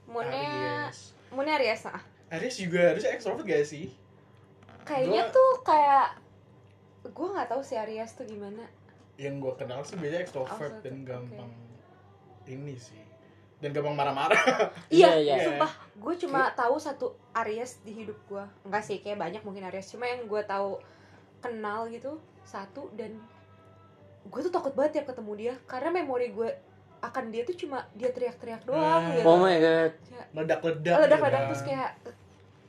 moonnya 0.04 0.44
Aries. 0.84 1.16
moonnya 1.30 1.56
Aries 1.56 1.88
ah 1.88 2.02
Aries 2.28 2.56
juga 2.58 2.92
harusnya 2.92 3.14
extrovert 3.14 3.44
gak 3.44 3.64
sih? 3.64 3.88
Kayaknya 4.82 5.22
Gua- 5.22 5.32
tuh 5.32 5.50
kayak 5.62 6.06
gue 7.04 7.26
nggak 7.28 7.48
tahu 7.48 7.60
si 7.60 7.74
Aries 7.74 8.12
tuh 8.12 8.24
gimana 8.24 8.62
Yang 9.14 9.34
gue 9.38 9.52
kenal 9.56 9.80
sih 9.80 9.94
biasanya 9.94 10.22
extrovert 10.22 10.50
Extrovert, 10.52 10.82
dan 10.82 10.94
gampang 11.02 11.50
ini 12.44 12.74
sih. 12.74 12.98
Dan 13.56 13.70
gampang 13.70 13.94
marah-marah. 13.94 14.34
Iya, 14.90 15.14
iya 15.14 15.34
iya. 15.36 15.46
sumpah 15.46 15.70
gue 15.94 16.14
cuma 16.18 16.50
tahu 16.52 16.74
satu 16.76 17.06
Aries 17.32 17.78
di 17.80 17.94
hidup 17.94 18.18
gue 18.24 18.42
enggak 18.62 18.82
sih 18.82 18.98
kayak 18.98 19.18
banyak 19.18 19.40
mungkin 19.40 19.62
Aries 19.64 19.86
cuma 19.88 20.04
yang 20.04 20.24
gue 20.24 20.42
tahu 20.42 20.82
kenal 21.38 21.86
gitu 21.86 22.16
satu 22.42 22.90
dan 22.92 23.14
gue 24.24 24.40
tuh 24.40 24.50
takut 24.50 24.72
banget 24.72 24.98
tiap 24.98 25.10
ketemu 25.10 25.32
dia 25.36 25.54
karena 25.64 25.90
memori 25.92 26.30
gue 26.30 26.50
akan 27.00 27.24
dia 27.28 27.42
tuh 27.42 27.54
cuma 27.56 27.82
dia 27.92 28.08
teriak-teriak 28.08 28.62
doang 28.62 28.82
Nah. 29.04 29.10
gitu 29.12 29.26
oh 29.26 29.36
my 29.36 29.56
god 29.56 29.92
Ledak-ledak. 30.32 30.96
ledak-ledak 31.00 31.18
gitu 31.36 31.48
terus 31.48 31.60
kan. 31.60 31.68
kayak 31.68 31.90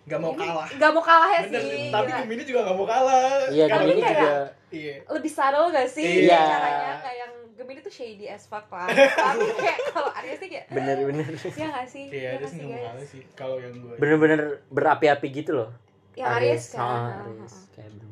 Gak 0.03 0.19
mau 0.19 0.33
kalah. 0.33 0.67
nggak 0.69 0.91
mau 0.91 1.00
kalah 1.01 1.29
ya 1.31 1.41
Bener, 1.45 1.62
sih 1.63 1.88
tapi 1.88 2.07
gila. 2.07 2.19
Gemini 2.22 2.43
juga 2.43 2.60
gak 2.62 2.75
mau 2.75 2.83
kalah. 2.86 3.48
iya 3.48 3.65
Gemini 3.65 3.93
kayak- 3.98 4.19
juga 4.19 4.33
Iya. 4.69 4.95
lebih 5.07 5.31
subtle 5.31 5.67
gak 5.69 5.88
sih 5.88 6.07
Iya. 6.25 6.39
caranya 6.43 6.93
kayak 7.00 7.17
yang 7.19 7.33
Gemini 7.53 7.79
tuh 7.79 7.93
shady 7.93 8.25
as 8.25 8.43
fuck 8.43 8.67
lah 8.67 8.89
tapi 8.89 9.45
kayak 9.55 9.79
kalau 9.89 10.10
Aries 10.13 10.38
sih 10.38 10.50
kayak 10.50 10.65
bener 10.67 10.98
bener 11.03 11.29
ya 11.31 11.67
gak 11.72 11.88
sih 11.88 12.05
Iya, 12.05 12.19
ya 12.19 12.29
Aries 12.33 12.41
nggak 12.41 12.51
sih 12.51 12.60
gak 12.60 12.67
mau 12.74 12.83
kalah 12.83 13.05
sih. 13.07 13.22
Kalau 13.33 13.55
yang 13.57 13.74
gue. 13.75 13.95
bener-bener 13.95 14.39
berapi-api 14.67 15.27
gitu 15.31 15.51
loh 15.55 15.69
yang 16.13 16.29
Aries 16.36 16.63
kan 16.69 16.81
ah, 16.81 16.91
Heeh, 17.15 17.24
Aries. 17.39 17.55
kayak 17.69 17.89
bener-bener 17.91 18.12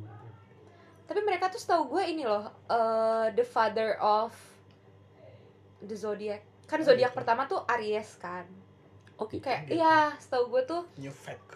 Tapi 1.04 1.20
mereka 1.22 1.46
tuh 1.48 1.60
setahu 1.60 1.84
gue 1.92 2.04
ini 2.08 2.24
loh, 2.24 2.40
eh, 2.66 3.28
the 3.34 3.44
father 3.44 4.00
of 4.00 4.32
the 5.82 5.92
zodiac. 5.94 6.40
Kan 6.64 6.80
Oh, 6.80 6.88
zodiak 6.88 7.10
gitu. 7.10 7.18
pertama 7.18 7.44
tuh 7.46 7.60
Aries 7.68 8.16
kan. 8.16 8.48
oh 9.14 9.28
gitu 9.28 9.44
Kayak 9.44 9.68
Gitu. 9.68 9.78
iya, 9.78 10.16
setahu 10.16 10.50
gue 10.50 10.64
tuh 10.64 10.82
New 10.96 11.12
fact. 11.12 11.52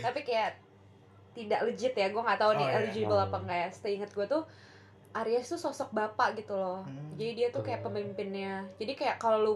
Tapi 0.00 0.20
kayak 0.22 0.50
tidak 1.32 1.60
legit 1.64 1.92
ya. 1.92 2.08
Gue 2.08 2.20
nggak 2.20 2.38
tahu 2.38 2.52
nih 2.54 2.62
Oh, 2.62 2.68
iya. 2.68 2.76
eligible 2.80 3.16
Oh. 3.16 3.24
apa 3.24 3.36
enggak 3.38 3.58
ya. 3.58 3.68
Seingat 3.70 4.10
gue 4.10 4.26
tuh 4.26 4.42
Aries 5.14 5.46
tuh 5.46 5.60
sosok 5.60 5.90
bapak 5.90 6.34
gitu 6.34 6.52
loh. 6.52 6.82
Hmm. 6.82 7.14
Jadi 7.14 7.30
dia 7.34 7.48
tuh 7.48 7.62
kayak 7.62 7.80
pemimpinnya. 7.80 8.66
Jadi 8.76 8.92
kayak 8.94 9.16
kalau 9.16 9.38
lu 9.40 9.54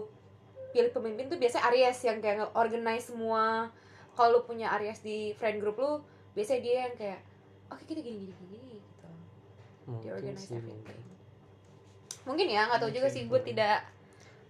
pilih 0.69 0.89
pemimpin 0.89 1.27
tuh 1.27 1.35
biasanya 1.35 1.67
Aries 1.67 1.99
yang 2.01 2.17
kayak 2.17 2.35
nge-organize 2.41 3.05
semua. 3.07 3.67
Kalau 4.11 4.29
lu 4.31 4.41
punya 4.43 4.71
Aries 4.73 4.99
di 4.99 5.31
friend 5.33 5.59
group 5.59 5.75
lu, 5.75 5.99
biasanya 6.31 6.61
dia 6.61 6.75
yang 6.81 6.95
kayak 6.95 7.19
oke 7.67 7.83
kita 7.83 7.99
gini 7.99 8.17
gini 8.25 8.45
gini 8.45 8.69
gitu. 8.77 9.07
Dia 9.07 9.87
Mungkin 9.87 10.09
organize 10.13 10.43
sih, 10.43 10.55
everything. 10.55 11.01
mungkin 12.21 12.45
ya 12.45 12.61
nggak 12.63 12.77
tahu 12.77 12.91
juga 12.91 13.07
sih 13.07 13.25
gue 13.25 13.41
tidak 13.41 13.81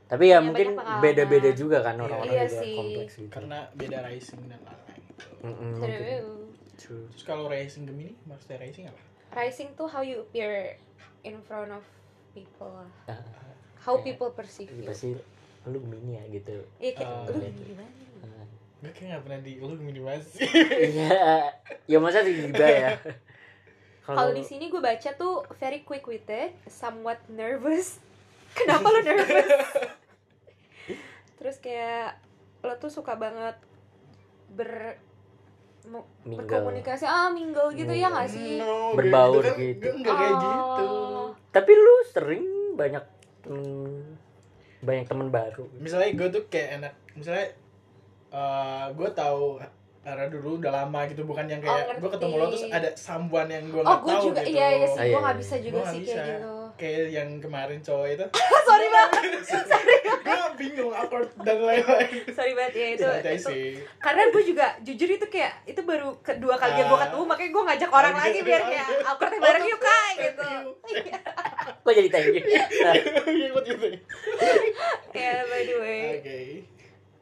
tapi 0.10 0.26
ya 0.28 0.42
Punya 0.42 0.48
mungkin 0.50 0.68
beda-beda 1.00 1.50
juga 1.52 1.78
kan 1.80 1.94
Iya. 1.94 2.04
orang-orang 2.04 2.34
Iya 2.34 2.46
juga 2.46 2.60
sih. 2.60 2.76
kompleks 2.76 3.14
gitu 3.16 3.30
karena 3.30 3.58
beda 3.72 3.98
racing 4.02 4.42
dan 4.44 4.60
lain-lain. 4.60 5.04
True. 5.78 6.42
True. 6.76 7.06
terus 7.08 7.24
kalau 7.24 7.46
racing 7.46 7.86
gemini 7.86 8.18
maksudnya 8.24 8.58
racing 8.58 8.86
apa 8.86 9.00
rising 9.38 9.70
tuh 9.74 9.86
how 9.86 10.02
you 10.02 10.22
appear 10.22 10.80
in 11.22 11.38
front 11.42 11.70
of 11.70 11.84
people 12.32 12.72
lah 12.72 12.90
Ah, 13.08 13.22
how 13.78 13.94
Kayak- 13.96 14.06
people 14.10 14.30
perceive 14.32 14.72
you 14.72 14.84
pasti 14.84 15.14
lu 15.66 15.78
mini 15.82 16.16
ya 16.16 16.24
gitu 16.32 16.56
iya 16.78 16.92
kayak 16.94 17.06
Ah, 17.06 17.28
lu 17.28 17.36
gitu. 17.38 17.62
gimana 17.68 17.92
Ah. 18.22 18.46
gue 18.80 18.92
kayak 18.92 19.10
gak 19.12 19.22
pernah 19.22 19.40
di 19.40 19.54
lu 19.56 19.76
gemini 19.76 20.02
masih 20.02 20.50
iya 20.74 21.52
ya 21.86 21.98
masa 22.00 22.24
tiba 22.24 22.66
ya 22.66 22.90
kalau 24.08 24.32
di 24.32 24.42
sini 24.42 24.68
gue 24.68 24.80
baca 24.80 25.10
tuh 25.14 25.46
very 25.56 25.84
quick 25.84 26.02
witted 26.04 26.56
somewhat 26.66 27.20
nervous 27.28 28.00
kenapa 28.58 28.88
lu 28.88 29.00
nervous 29.04 29.46
terus 31.40 31.58
kayak 31.58 32.20
lo 32.60 32.76
tuh 32.76 32.92
suka 32.92 33.16
banget 33.16 33.56
ber 34.50 35.00
Mingle. 36.22 36.38
berkomunikasi 36.38 37.02
ah 37.04 37.32
mingle 37.32 37.72
gitu 37.72 37.90
ya 37.90 38.06
Mingle. 38.06 38.14
nggak 38.14 38.30
sih 38.30 38.52
no, 38.60 38.94
Berbaur 38.94 39.42
kan, 39.42 39.56
gitu. 39.56 39.80
gue 39.82 39.94
enggak 39.96 40.12
kayak 40.14 40.34
Oh. 40.34 40.38
gitu 40.38 40.86
tapi 41.50 41.72
lu 41.74 41.96
sering 42.06 42.46
banyak 42.76 43.04
temen 43.42 44.04
banyak 44.80 45.06
temen 45.06 45.28
baru 45.30 45.66
misalnya 45.74 46.14
gue 46.14 46.28
tuh 46.30 46.44
kayak 46.46 46.70
enak 46.78 46.94
misalnya 47.14 47.48
eh 48.30 48.86
gue 48.92 49.10
tahu 49.12 49.58
Ara 50.00 50.26
dulu 50.26 50.58
udah 50.58 50.72
lama 50.74 51.06
gitu 51.06 51.22
bukan 51.24 51.44
yang 51.46 51.60
Oh, 51.60 51.66
kayak 51.66 51.98
gue 51.98 52.10
ketemu 52.10 52.34
lo 52.36 52.46
terus 52.50 52.66
ada 52.68 52.90
sambuan 52.94 53.48
yang 53.48 53.66
gue 53.66 53.78
oh 53.78 53.84
nggak 53.84 54.00
gue 54.00 54.12
tahu 54.12 54.24
juga 54.26 54.42
gitu 54.42 54.52
iya 54.52 54.68
iya 54.74 54.88
sih 54.88 54.96
Ah, 54.96 55.04
gue 55.04 55.10
iya, 55.10 55.20
nggak 55.20 55.34
iya. 55.34 55.42
bisa 55.42 55.56
juga 55.60 55.78
Gua 55.78 55.88
sih 55.88 56.00
bisa. 56.00 56.12
kayak 56.14 56.28
gitu 56.30 56.52
kayak 56.76 57.04
yang 57.10 57.30
kemarin 57.38 57.80
cowok 57.80 58.08
itu 58.10 58.26
sorry 58.68 58.88
banget 58.90 59.22
awkward 61.00 61.30
dan 61.40 61.58
lain-lain. 61.60 62.12
Sorry 62.30 62.52
banget 62.52 62.74
ya 62.74 62.88
itu, 62.92 63.06
santai 63.06 63.36
itu 63.36 63.48
sih. 63.48 63.68
karena 63.98 64.24
gue 64.28 64.44
juga 64.44 64.66
jujur 64.80 65.10
itu 65.10 65.26
kayak 65.26 65.54
itu 65.64 65.82
baru 65.82 66.20
kedua 66.20 66.56
kali 66.56 66.72
gue 66.78 66.86
Ah. 66.86 67.02
ketemu 67.02 67.24
makanya 67.26 67.52
gue 67.52 67.64
ngajak 67.66 67.90
orang 67.90 68.14
lagi 68.14 68.40
biar 68.42 68.62
kayak 68.62 68.88
awkward 69.04 69.34
bareng 69.36 69.66
yuk 69.66 69.80
kak 69.80 69.98
Thank 70.10 70.20
gitu. 70.22 70.44
You. 70.44 70.72
Iya. 70.90 71.20
kok 71.80 71.94
jadi 71.94 72.10
thank 72.10 72.28
you. 72.30 72.44
Ya 75.12 75.32
by 75.44 75.62
the 75.64 75.76
way. 75.78 76.02
Oke. 76.18 76.38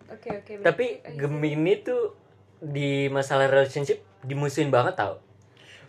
Oke 0.07 0.29
oke 0.34 0.51
tapi 0.62 0.86
Gemini 1.13 1.74
tuh 1.79 2.15
di 2.57 3.05
masalah 3.07 3.46
relationship 3.46 4.00
dimusuhin 4.22 4.67
banget 4.67 4.96
tau. 4.96 5.19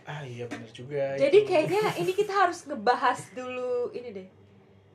Ah 0.03 0.21
iya 0.21 0.45
bener 0.45 0.69
juga 0.69 1.15
jadi 1.15 1.39
itu. 1.39 1.47
kayaknya 1.47 1.83
ini 1.97 2.13
kita 2.13 2.33
harus 2.35 2.65
ngebahas 2.65 3.21
dulu 3.31 3.93
ini 3.93 4.09
deh. 4.15 4.29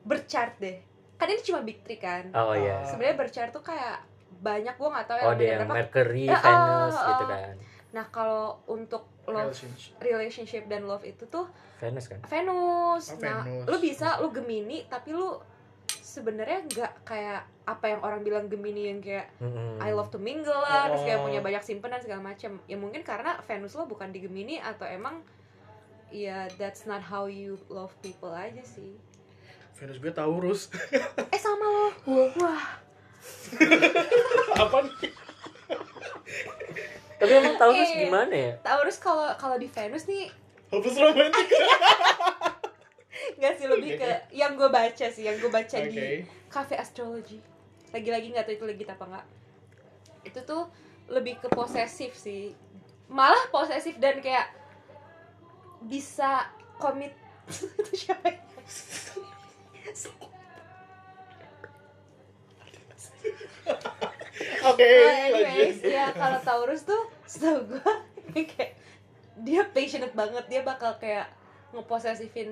Berchart 0.02 0.58
deh 0.58 0.76
kan 1.24 1.28
ini 1.30 1.42
cuma 1.42 1.60
big 1.60 1.80
three 1.80 1.96
kan 1.96 2.28
oh 2.30 2.52
iya 2.52 2.76
Ah. 2.76 2.84
sebenarnya 2.84 3.16
berchart 3.16 3.50
tuh 3.50 3.64
kayak 3.64 4.04
banyak 4.36 4.74
gue 4.74 4.88
nggak 4.90 5.06
tahu 5.06 5.16
oh 5.16 5.24
yang 5.24 5.36
dia 5.36 5.48
yang 5.48 5.60
berapa 5.64 5.76
Mercury 5.80 6.24
Ah, 6.26 6.36
Venus 6.38 6.94
ah, 6.94 7.06
gitu 7.08 7.24
ah. 7.24 7.28
kan 7.32 7.54
nah 7.90 8.04
kalau 8.06 8.44
untuk 8.66 9.02
love 9.24 9.48
relationship 9.48 9.92
relationship 9.98 10.62
dan 10.66 10.84
love 10.84 11.00
itu 11.02 11.24
tuh 11.24 11.48
Venus 11.76 12.06
kan 12.06 12.20
Venus. 12.24 13.04
Oh, 13.08 13.18
nah, 13.18 13.40
Venus. 13.40 13.64
lu 13.64 13.76
bisa 13.78 14.18
lu 14.18 14.28
Gemini 14.30 14.84
tapi 14.84 15.10
lu 15.10 15.40
sebenarnya 15.96 16.64
nggak 16.64 16.92
kayak 17.02 17.40
apa 17.64 17.84
yang 17.88 18.00
orang 18.00 18.20
bilang 18.20 18.46
Gemini 18.46 18.88
yang 18.88 19.00
kayak 19.00 19.32
Mm-mm. 19.38 19.80
I 19.80 19.90
love 19.90 20.08
to 20.08 20.18
mingle 20.18 20.52
lah, 20.54 20.86
terus 20.86 21.02
kayak 21.02 21.18
Oh. 21.18 21.24
punya 21.24 21.40
banyak 21.40 21.60
simpenan 21.60 21.96
segala 21.98 22.20
macam. 22.22 22.60
Ya 22.62 22.76
mungkin 22.76 23.00
karena 23.00 23.40
Venus 23.42 23.72
lo 23.72 23.84
bukan 23.84 24.12
di 24.12 24.20
Gemini 24.20 24.60
atau 24.60 24.84
emang 24.84 25.24
ya 26.08 26.46
that's 26.54 26.84
not 26.84 27.00
how 27.00 27.24
you 27.24 27.56
love 27.66 27.90
people 27.98 28.30
aja 28.30 28.60
sih. 28.60 28.94
Venus 29.74 29.98
gue 29.98 30.10
Taurus. 30.10 30.60
Eh 31.34 31.40
sama 31.40 31.66
lo. 31.66 31.86
Wah. 32.06 32.30
Wah, 32.34 32.64
apa 34.62 34.76
nih? 34.80 35.10
Tapi 37.14 37.32
emang 37.32 37.56
tahu 37.56 37.70
terus 37.72 37.90
Eh. 37.90 38.00
gimana 38.02 38.34
ya? 38.34 38.52
Taurus 38.60 38.98
kalau 38.98 39.32
kalau 39.34 39.56
di 39.56 39.66
Venus 39.66 40.04
nih 40.04 40.28
hopeless 40.68 40.98
romantic 40.98 41.46
nggak 43.34 43.54
sih 43.56 43.66
lebih 43.66 43.96
ke 43.96 44.08
yang 44.30 44.54
gue 44.54 44.68
baca 44.68 45.06
sih, 45.06 45.22
yang 45.22 45.38
gue 45.38 45.48
baca 45.48 45.76
oke. 45.76 45.88
Di 45.88 46.22
cafe 46.48 46.74
astrology. 46.76 47.38
Lagi-lagi 47.90 48.30
nggak 48.30 48.44
tahu 48.44 48.54
itu 48.54 48.66
legit 48.66 48.88
apa 48.88 49.04
nggak. 49.06 49.26
Itu 50.24 50.40
tuh 50.44 50.62
lebih 51.08 51.38
ke 51.38 51.48
posesif 51.48 52.12
sih. 52.14 52.52
Malah 53.08 53.48
posesif 53.48 53.96
dan 53.96 54.18
kayak 54.18 54.50
bisa 55.82 56.48
komit 56.76 57.12
itu 57.46 57.92
siapa 57.94 58.28
ya? 58.28 58.40
Oke 64.64 64.80
Oh, 64.80 65.08
anyways 65.08 65.78
lanjut. 65.78 65.92
ya 65.92 66.06
kalau 66.10 66.38
Taurus 66.40 66.82
tuh 66.82 67.02
setahu 67.24 67.68
gue 67.70 67.84
kayak 68.50 68.72
dia 69.40 69.62
passionate 69.66 70.12
banget 70.12 70.44
dia 70.48 70.60
bakal 70.62 70.96
kayak 70.96 71.28
ngeposesifin 71.70 72.50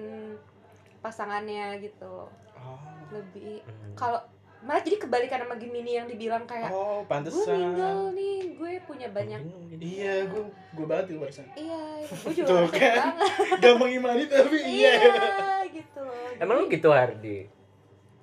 pasangannya 0.99 1.81
gitu 1.81 2.29
oh 2.55 2.81
lebih 3.11 3.61
Hmm. 3.62 3.95
kalau 3.95 4.21
malah 4.62 4.79
jadi 4.79 4.96
kebalikan 4.96 5.42
sama 5.42 5.59
Gemini 5.59 5.98
yang 5.98 6.07
dibilang 6.07 6.46
kayak 6.46 6.70
oh 6.70 7.03
gue 7.03 7.11
pantesan. 7.11 7.51
mingle 7.51 8.14
nih 8.14 8.55
gue 8.55 8.72
punya 8.87 9.09
banyak 9.11 9.40
iya 9.77 10.22
gue 10.22 10.42
gue 10.72 10.87
banget 10.87 11.11
itu 11.11 11.18
barusan 11.18 11.46
iya 11.59 11.83
gue 12.07 12.33
juga 12.33 12.46
Tuh 12.46 12.66
kan. 12.70 12.94
banget. 13.11 13.61
Gak 13.66 13.75
mengimani 13.75 14.25
tapi 14.31 14.57
iya 14.62 14.92
iya. 15.03 15.66
gitu 15.66 15.98
loh. 15.98 16.31
Emang 16.38 16.62
lu 16.62 16.70
gitu 16.70 16.88
Hardi? 16.88 17.51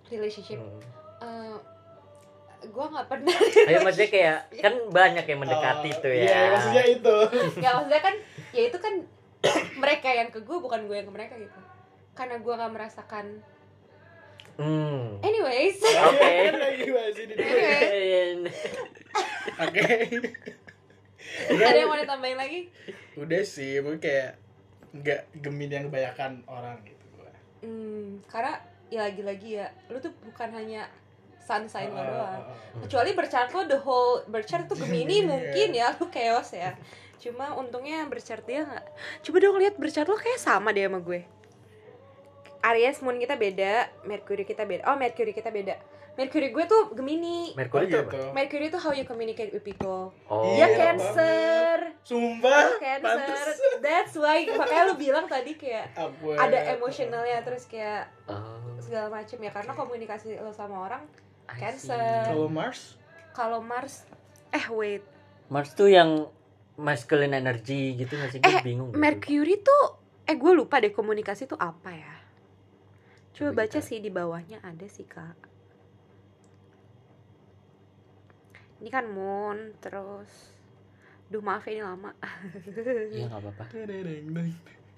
Relationship. 0.08 0.58
Hmm. 0.58 0.80
eh 1.20 1.56
gue 2.60 2.86
nggak 2.92 3.08
pernah. 3.08 3.36
Ayo 3.68 3.80
maksudnya 3.84 4.10
kayak 4.12 4.38
kan 4.64 4.74
banyak 4.92 5.26
yang 5.28 5.40
mendekati 5.40 5.90
Oh, 5.92 6.00
tuh 6.00 6.12
ya. 6.12 6.24
iya 6.24 6.40
maksudnya 6.52 6.84
itu. 6.88 7.18
Ya 7.60 7.70
maksudnya 7.76 8.02
kan 8.04 8.16
ya 8.52 8.62
itu 8.68 8.78
kan 8.80 8.94
mereka 9.84 10.08
yang 10.12 10.28
ke 10.32 10.40
gue 10.40 10.58
bukan 10.60 10.88
gue 10.88 10.96
yang 11.00 11.08
ke 11.08 11.14
mereka 11.14 11.34
gitu. 11.36 11.60
Karena 12.16 12.36
gue 12.40 12.54
nggak 12.56 12.72
merasakan 12.72 13.26
Hmm. 14.60 15.24
anyways 15.24 15.80
Oke. 16.12 16.34
lagi 16.52 16.90
bahas 16.90 17.16
ini 17.16 17.32
dulu 17.32 17.48
Anyway. 17.48 18.52
oke 19.56 19.88
ada 21.50 21.78
yang 21.78 21.88
mau 21.88 21.96
ditambahin 21.96 22.36
lagi 22.36 22.60
udah 23.16 23.42
sih 23.42 23.80
mungkin 23.80 24.00
kayak 24.02 24.36
nggak 24.92 25.22
gemini 25.40 25.74
yang 25.74 25.86
kebanyakan 25.88 26.44
orang 26.44 26.76
gitu 26.84 27.06
gua 27.14 27.32
hmm, 27.62 28.20
karena 28.26 28.60
ya 28.90 29.06
lagi-lagi 29.06 29.50
ya 29.56 29.68
lu 29.88 29.98
tuh 29.98 30.12
bukan 30.26 30.50
hanya 30.52 30.90
sun 31.40 31.66
sign 31.66 31.90
lo 31.90 31.98
Ah, 31.98 32.06
doang 32.06 32.42
ah, 32.42 32.52
ah. 32.52 32.82
kecuali 32.84 33.12
berchart 33.14 33.50
lo 33.52 33.64
the 33.64 33.80
whole 33.80 34.26
berchart 34.28 34.66
tuh 34.66 34.76
Gemini 34.76 35.20
Iya. 35.22 35.30
mungkin 35.30 35.70
ya 35.72 35.88
lu 35.94 36.06
chaos 36.10 36.52
ya 36.52 36.74
cuma 37.16 37.54
untungnya 37.54 38.04
berchart 38.06 38.44
dia 38.44 38.64
nggak 38.64 38.86
coba 39.22 39.38
dong 39.40 39.58
lihat 39.58 39.76
berchart 39.76 40.08
lo 40.08 40.16
kayak 40.16 40.38
sama 40.38 40.72
deh 40.72 40.84
sama 40.84 41.00
gue 41.00 41.22
Aries 42.62 43.00
moon 43.00 43.18
kita 43.18 43.36
beda 43.36 43.88
Mercury 44.04 44.44
kita 44.44 44.64
beda 44.64 44.84
oh 44.86 44.96
Mercury 44.96 45.32
kita 45.32 45.50
beda 45.50 45.80
Mercury 46.12 46.52
gue 46.52 46.66
tuh 46.66 46.92
Gemini 46.92 47.56
Mercury 47.56 47.88
itu 47.88 47.96
gitu. 47.96 48.12
apa? 48.12 48.36
Mercury 48.36 48.68
tuh 48.68 48.78
how 48.78 48.92
you 48.92 49.04
communicate 49.04 49.50
with 49.50 49.64
people 49.64 50.12
Oh. 50.26 50.44
dia 50.50 50.66
Iya, 50.66 50.76
Cancer 50.76 51.76
Sumpah, 52.02 52.76
Cancer 52.78 53.08
pantes. 53.16 53.60
that's 53.80 54.14
why 54.14 54.44
makanya 54.46 54.84
lu 54.86 54.96
bilang 54.96 55.26
tadi 55.26 55.56
kayak 55.56 55.94
Apa? 55.94 56.36
ada 56.38 56.60
emosionalnya 56.74 57.40
terus 57.42 57.64
kayak 57.66 58.12
Oh. 58.26 58.60
segala 58.78 59.08
macem 59.10 59.38
ya 59.38 59.50
karena 59.50 59.72
komunikasi 59.72 60.36
lo 60.36 60.52
sama 60.52 60.84
orang 60.84 61.04
I. 61.48 61.56
Cancer. 61.58 62.28
Kalau 62.28 62.48
Mars? 62.48 63.00
kalau 63.32 63.60
Mars 63.60 64.04
eh 64.50 64.68
wait 64.68 65.02
Mars 65.48 65.72
tuh 65.72 65.88
yang 65.88 66.28
masculine 66.76 67.34
energy 67.34 67.96
gitu 67.96 68.14
nggak 68.14 68.30
sih? 68.30 68.40
Gue 68.40 68.52
Eh, 68.52 68.62
bingung. 68.62 68.92
gitu. 68.92 69.00
Mercury 69.00 69.56
tuh 69.58 69.84
eh 70.24 70.36
gue 70.36 70.52
lupa 70.52 70.78
deh 70.78 70.92
komunikasi 70.92 71.46
tuh 71.46 71.56
apa 71.56 71.90
ya 71.90 72.14
coba 73.42 73.52
baca 73.58 73.72
kita- 73.72 73.82
sih 73.82 73.98
di 73.98 74.10
bawahnya 74.10 74.60
ada 74.62 74.84
sih 74.86 75.06
kak 75.06 75.40
ini 78.78 78.88
kan 78.88 79.06
moon 79.06 79.76
terus 79.78 80.56
duh 81.28 81.40
maaf 81.40 81.64
ya 81.64 81.74
ini 81.74 81.82
lama 81.82 82.12
Iya 83.12 83.26
nggak 83.28 83.42
apa-apa. 83.44 83.64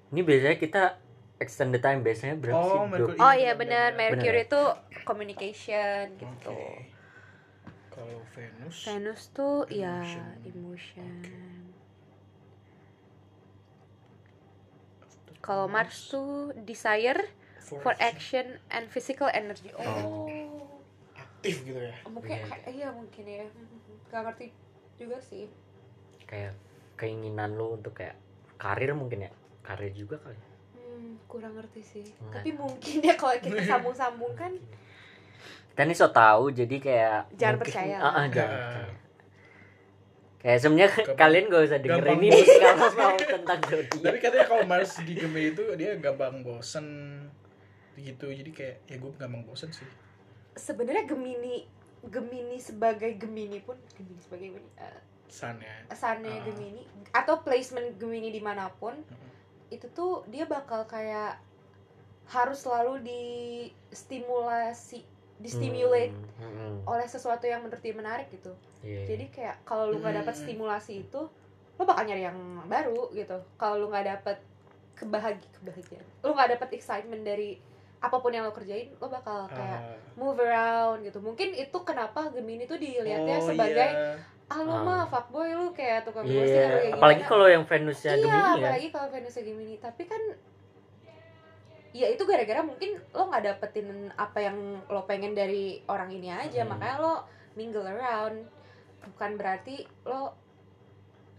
Ini 0.10 0.22
biasanya 0.22 0.58
kita 0.58 0.84
extended 1.38 1.80
time 1.80 2.00
biasanya 2.00 2.36
berapa 2.36 2.56
Oh, 2.58 2.86
sih? 2.86 2.90
Mercury. 2.90 3.18
Oh 3.18 3.34
Iya, 3.34 3.54
benar. 3.54 3.94
Mercury 3.94 4.46
tuh 4.46 4.68
communication 5.04 6.14
gitu 6.14 6.52
Oke. 6.52 6.88
Kalau 7.90 8.22
Venus? 8.32 8.78
Venus 8.82 9.22
tuh 9.32 9.66
ya 9.68 9.98
Emotion. 10.00 10.36
emotion 10.46 11.14
kalau 15.40 15.66
Mars 15.66 15.98
tuh 16.08 16.54
desire 16.56 17.18
for 17.62 17.94
action 17.98 18.44
and 18.68 18.88
physical 18.88 19.30
energy 19.30 19.70
oh 19.74 20.26
aktif 21.14 21.62
gitu 21.62 21.78
ya. 21.78 21.94
mungkin 22.06 22.34
Iya. 22.34 22.46
kayak- 22.46 22.70
iya 22.70 22.88
mungkin 22.90 23.24
ya 23.24 23.46
gak 24.08 24.22
ngerti 24.24 24.48
juga 24.96 25.18
sih 25.20 25.46
Kayak 26.24 26.56
keinginan 26.96 27.54
lo 27.54 27.76
untuk 27.76 27.92
kayak 27.94 28.16
karir 28.56 28.94
mungkin 28.94 29.26
ya. 29.26 29.32
Karir 29.62 29.92
juga 29.92 30.16
kali. 30.18 30.38
hmm. 30.74 31.26
kurang 31.26 31.54
ngerti 31.54 31.82
sih 31.82 32.06
tapi 32.30 32.52
mungkin 32.52 32.98
ya 33.00 33.16
kalau 33.16 33.36
kita 33.36 33.58
sambung-sambung 33.72 34.34
kan 34.34 34.52
kita 35.70 35.82
nih 35.84 35.96
so 35.96 36.08
tahu 36.08 36.52
jadi 36.52 36.76
kayak 36.78 37.18
Jangan 37.34 37.56
mungkin- 37.56 37.62
percaya 37.64 37.96
ah, 37.96 38.12
lah. 38.12 38.26
jangan 38.28 38.52
percaya. 38.60 38.86
kayak 40.38 40.60
sebenarnya 40.60 40.90
kalian 41.22 41.44
gak 41.48 41.64
usah 41.64 41.80
dengerin 41.80 42.20
ini 42.20 42.42
kalau 42.60 42.90
mau 42.92 43.14
tentang 43.16 43.60
zodiak 43.64 44.02
tapi 44.04 44.18
katanya 44.20 44.46
kalau 44.46 44.64
Mars 44.66 44.92
di 45.00 45.14
Gemini 45.16 45.50
itu 45.50 45.64
dia 45.76 45.92
gampang 45.96 46.42
bosen 46.42 46.86
gitu 47.96 48.28
jadi 48.28 48.52
kayak 48.52 48.76
ya 48.86 48.96
gue 48.98 49.12
gampang 49.16 49.44
bosen 49.44 49.70
sih 49.70 49.88
sebenarnya 50.54 51.04
Gemini 51.06 51.68
Gemini 52.02 52.58
sebagai 52.58 53.14
Gemini 53.16 53.60
pun 53.60 53.76
Gemini 53.94 54.20
sebagai 54.20 54.48
Gemini 54.54 54.72
eh, 54.76 55.00
Sun 55.28 55.58
ya 55.58 55.76
asalnya 55.88 56.32
Ah. 56.32 56.44
Gemini 56.44 56.84
atau 57.12 57.40
placement 57.40 57.96
Gemini 57.96 58.30
di 58.30 58.40
mana 58.40 58.68
pun 58.70 58.96
Mm-mm. 58.96 59.30
itu 59.70 59.88
tuh 59.92 60.24
dia 60.28 60.44
bakal 60.44 60.84
kayak 60.84 61.40
harus 62.28 62.60
selalu 62.60 63.04
distimulasi 63.90 65.04
distimulate 65.38 66.14
Hmm, 66.38 66.48
hmm, 66.48 66.76
oleh 66.86 67.06
sesuatu 67.06 67.46
yang 67.46 67.62
menurut 67.62 67.82
dia 67.82 67.94
menarik 67.94 68.30
gitu 68.30 68.54
iya. 68.82 69.06
jadi 69.06 69.26
kayak 69.28 69.56
kalau 69.62 69.90
lu 69.90 69.98
nggak 69.98 70.22
dapat 70.22 70.34
Hmm. 70.34 70.44
stimulasi 70.44 71.02
itu 71.02 71.22
lo 71.76 71.84
bakal 71.84 72.04
nyari 72.04 72.24
yang 72.24 72.38
baru 72.66 73.10
gitu 73.12 73.38
kalau 73.56 73.78
lu 73.78 73.88
nggak 73.90 74.06
dapat 74.08 74.38
kebahagi 74.94 75.46
kebahagiaan 75.52 76.06
lu 76.22 76.32
nggak 76.32 76.50
dapat 76.58 76.70
excitement 76.74 77.22
dari 77.22 77.58
apa 78.02 78.18
pun 78.18 78.30
yang 78.30 78.44
lo 78.44 78.52
kerjain 78.52 78.90
lo 78.94 79.08
bakal 79.08 79.46
kayak 79.48 79.78
Ah. 79.78 79.94
move 80.16 80.36
around 80.36 81.02
gitu. 81.02 81.18
Mungkin 81.18 81.54
itu 81.54 81.78
kenapa 81.82 82.28
Gemini 82.28 82.66
tuh 82.66 82.76
dilihatnya 82.76 83.38
Oh, 83.38 83.46
sebagai 83.46 83.88
iya. 83.88 84.18
ah 84.48 84.60
lu 84.60 84.70
Ah. 84.70 84.82
mah 84.82 85.02
fuckboy 85.06 85.54
lu 85.54 85.70
kayak 85.70 86.02
tukang 86.02 86.26
Iya, 86.26 86.34
ghosting 86.36 86.58
atau 86.66 86.80
kayak 86.82 86.96
apalagi 86.98 87.24
kalau 87.24 87.46
yang 87.46 87.64
Venusnya 87.64 88.12
iya 88.12 88.20
Gemini 88.20 88.42
ya. 88.42 88.58
apalagi 88.58 88.88
kalau 88.90 89.08
Venusnya 89.08 89.44
Gemini. 89.44 89.76
Tapi 89.78 90.04
kan 90.04 90.22
ya 91.92 92.08
itu 92.08 92.24
gara-gara 92.24 92.62
mungkin 92.62 92.90
lo 93.12 93.28
nggak 93.28 93.44
dapetin 93.46 93.88
apa 94.16 94.40
yang 94.42 94.58
lo 94.88 95.04
pengen 95.04 95.32
dari 95.32 95.66
orang 95.86 96.10
ini 96.10 96.28
aja. 96.28 96.64
Hmm. 96.64 96.74
makanya 96.74 96.98
lo 96.98 97.14
mingle 97.54 97.86
around. 97.86 98.50
Bukan 99.04 99.32
berarti 99.36 99.86
lo 100.04 100.34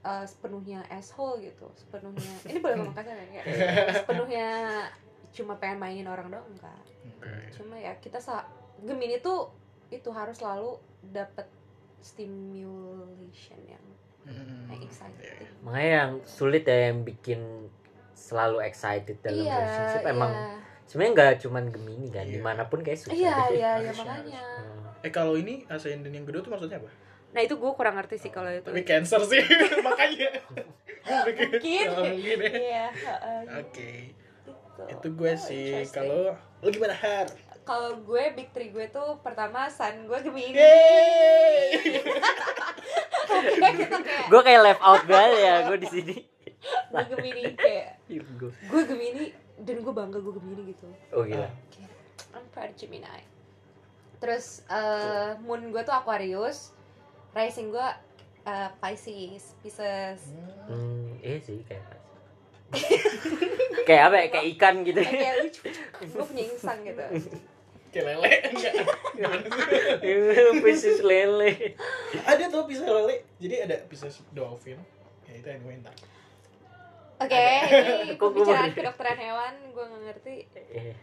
uh, 0.02 0.22
sepenuhnya 0.22 0.86
asshole 0.88 1.42
gitu. 1.42 1.66
Sepenuhnya 1.74 2.22
ini 2.44 2.58
boleh 2.58 2.74
ngomong 2.76 2.94
kasar 2.94 3.18
ya? 3.24 3.42
Sepenuhnya 3.98 4.46
cuma 5.32 5.56
pengen 5.56 5.78
mainin 5.78 6.06
orang 6.06 6.28
doang 6.28 6.44
enggak 6.46 6.82
Oke. 7.18 7.32
cuma 7.52 7.74
ya 7.74 7.96
kita 7.98 8.16
sa 8.16 8.44
Gemini 8.78 9.18
tuh 9.18 9.48
itu 9.88 10.08
harus 10.08 10.36
selalu 10.36 10.76
dapet 11.08 11.48
stimulation 12.00 13.60
yang 13.66 13.84
Hmm. 14.22 14.70
yang 14.70 14.78
exciting 14.78 15.50
makanya 15.66 15.90
yang 15.98 16.12
sulit 16.22 16.62
ya 16.62 16.94
yang 16.94 17.02
bikin 17.02 17.42
selalu 18.14 18.62
excited 18.62 19.18
dalam 19.18 19.42
iya 19.42 19.58
relationship 19.58 19.98
iya. 20.00 20.14
emang 20.14 20.32
sebenarnya 20.86 21.12
nggak 21.12 21.32
cuman 21.42 21.64
Gemini 21.66 22.06
kan 22.06 22.22
Iya. 22.22 22.30
di 22.30 22.38
mana 22.38 22.62
pun 22.70 22.86
kayak 22.86 23.02
susah 23.02 23.18
iya 23.18 23.34
iya 23.50 23.70
iya 23.82 23.90
Harus, 23.90 23.98
makanya 23.98 24.42
Hmm. 24.62 25.02
eh 25.02 25.10
kalau 25.10 25.34
ini 25.34 25.66
ascendant 25.66 26.14
yang 26.14 26.22
kedua 26.22 26.38
tuh 26.38 26.54
maksudnya 26.54 26.78
apa 26.78 26.86
nah 27.34 27.40
itu 27.42 27.54
gue 27.58 27.72
kurang 27.74 27.98
ngerti 27.98 28.16
sih 28.20 28.30
kalau 28.30 28.46
itu 28.46 28.62
tapi 28.62 28.82
cancer 28.86 29.20
sih 29.26 29.42
makanya 29.90 30.30
Mungkin. 31.02 31.86
Mungkin 31.90 32.38
ya 32.38 32.54
iya 32.54 32.86
oke 33.58 33.90
gitu. 34.72 34.82
itu 34.88 35.08
gue 35.12 35.32
Oh, 35.32 35.38
sih. 35.38 35.72
kalau 35.88 36.32
lu 36.60 36.68
gimana 36.68 36.94
har? 36.94 37.26
Kalau 37.62 37.94
gue 37.96 38.24
big 38.34 38.50
three 38.50 38.68
gue 38.68 38.88
tuh 38.88 39.22
pertama 39.22 39.68
sun 39.68 40.04
gue 40.04 40.18
Gemini 40.20 40.58
gue 44.30 44.40
kayak 44.42 44.60
left 44.62 44.82
out 44.82 45.02
banget 45.06 45.38
ya 45.38 45.54
gue 45.66 45.78
di 45.78 45.88
sini. 45.88 46.16
Gue 46.90 47.02
Gemini 47.06 47.42
kayak 47.54 47.88
gue 48.66 48.82
Gemini 48.84 49.24
dan 49.58 49.76
gue 49.78 49.92
bangga 49.92 50.18
gue 50.18 50.32
Gemini 50.32 50.62
gitu. 50.74 50.86
Oh 51.12 51.22
gila. 51.22 51.48
Kayak, 51.70 51.90
I'm 52.34 52.46
proud 52.50 52.70
of 52.70 52.76
Gemini. 52.76 53.22
Terus 54.18 54.62
eh, 54.66 55.38
moon 55.40 55.70
gue 55.70 55.82
tuh 55.82 55.94
Aquarius. 55.94 56.74
Rising 57.32 57.70
gue 57.70 57.88
eh, 58.42 58.68
Pisces 58.78 59.54
Pisces. 59.62 60.20
Hmm, 60.66 61.14
iya 61.22 61.38
sih 61.38 61.62
kayak 61.64 61.82
kayak 63.86 64.02
apa 64.08 64.16
ya? 64.16 64.26
Kayak 64.32 64.46
ikan 64.56 64.74
gitu. 64.86 65.00
Kayak 65.04 65.36
lucu 65.44 65.60
gue 66.02 66.24
punya 66.24 66.44
insang 66.48 66.78
gitu. 66.82 67.04
Kayak 67.92 68.04
lele. 68.08 68.30
Enggak 68.48 68.72
Pisces 70.64 71.00
lele. 71.04 71.76
Ada 72.24 72.48
tuh 72.48 72.64
pisah 72.64 72.88
lele. 72.88 73.28
Jadi 73.36 73.54
ada 73.68 73.76
pisah 73.84 74.08
dolphin. 74.32 74.80
Ya 75.28 75.34
itu 75.40 75.48
anyway 75.48 75.76
entar 75.80 75.96
Oke, 77.22 77.46
ini 77.70 78.14
Kok 78.18 78.18
gua 78.18 78.28
pembicaraan 78.34 78.72
kedokteran 78.74 79.18
hewan, 79.18 79.54
gue 79.70 79.84
gak 79.86 80.02
ngerti. 80.10 80.34
Eh, 80.74 80.96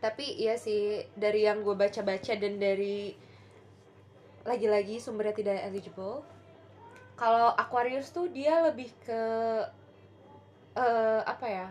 Tapi 0.00 0.24
iya 0.40 0.56
sih, 0.56 1.04
dari 1.12 1.44
yang 1.44 1.60
gue 1.60 1.76
baca-baca 1.76 2.32
dan 2.32 2.56
dari 2.56 3.12
lagi-lagi 4.42 4.98
sumbernya 4.98 5.36
tidak 5.36 5.68
eligible. 5.68 6.24
Kalau 7.14 7.52
Aquarius 7.54 8.08
tuh 8.10 8.32
dia 8.32 8.64
lebih 8.64 8.88
ke 9.04 9.22
eh 10.74 11.20
apa 11.22 11.46
ya? 11.46 11.68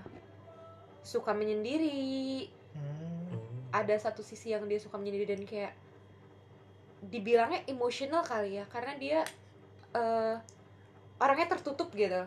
Suka 1.02 1.34
menyendiri. 1.34 2.46
hmm. 2.76 3.72
Ada 3.72 4.12
satu 4.12 4.22
sisi 4.22 4.52
yang 4.52 4.68
dia 4.68 4.78
suka 4.78 5.00
menyendiri 5.00 5.26
dan 5.26 5.42
kayak 5.48 5.74
dibilangnya 7.02 7.66
emosional 7.66 8.22
kali 8.22 8.62
ya, 8.62 8.66
karena 8.70 8.94
dia 8.96 9.20
eh 9.92 10.36
orangnya 11.18 11.48
tertutup 11.50 11.94
gitu. 11.94 12.26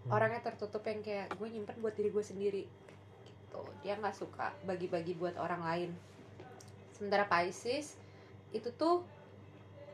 Hmm. 0.00 0.16
orangnya 0.16 0.40
tertutup 0.40 0.80
yang 0.88 1.04
kayak 1.04 1.28
gue 1.36 1.44
nyimpen 1.44 1.76
buat 1.78 1.92
diri 1.92 2.08
gue 2.08 2.24
sendiri 2.24 2.64
gitu 3.22 3.60
dia 3.84 4.00
nggak 4.00 4.16
suka 4.16 4.48
bagi-bagi 4.64 5.12
buat 5.12 5.36
orang 5.36 5.60
lain 5.60 5.90
sementara 6.96 7.28
Pisces 7.28 8.00
itu 8.50 8.72
tuh 8.74 9.04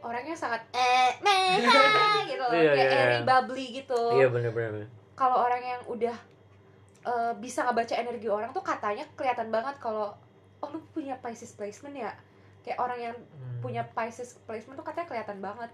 orangnya 0.00 0.38
sangat 0.38 0.62
eh 0.70 1.10
meh 1.20 1.58
gitu 2.30 2.38
loh 2.38 2.54
Iya, 2.54 2.72
kayak 2.72 2.86
iya, 2.86 2.98
airy 3.02 3.18
iya. 3.18 3.26
bubbly 3.26 3.66
gitu 3.82 4.02
iya 4.14 4.26
bener-bener 4.30 4.86
kalau 5.16 5.40
orang 5.40 5.62
yang 5.62 5.80
udah 5.86 6.16
eh, 7.02 7.32
bisa 7.36 7.62
ngebaca 7.62 7.94
energi 7.94 8.28
orang 8.28 8.50
tuh 8.50 8.60
katanya 8.60 9.08
kelihatan 9.12 9.48
banget 9.48 9.74
kalau 9.78 10.12
oh 10.56 10.68
lu 10.68 10.80
punya 10.90 11.16
Pisces 11.16 11.52
placement 11.52 11.94
ya 11.94 12.12
kayak 12.60 12.76
orang 12.76 13.00
yang 13.02 13.16
Hmm. 13.16 13.58
punya 13.62 13.82
Pisces 13.86 14.36
placement 14.42 14.74
tuh 14.74 14.84
katanya 14.84 15.08
kelihatan 15.08 15.38
banget 15.38 15.70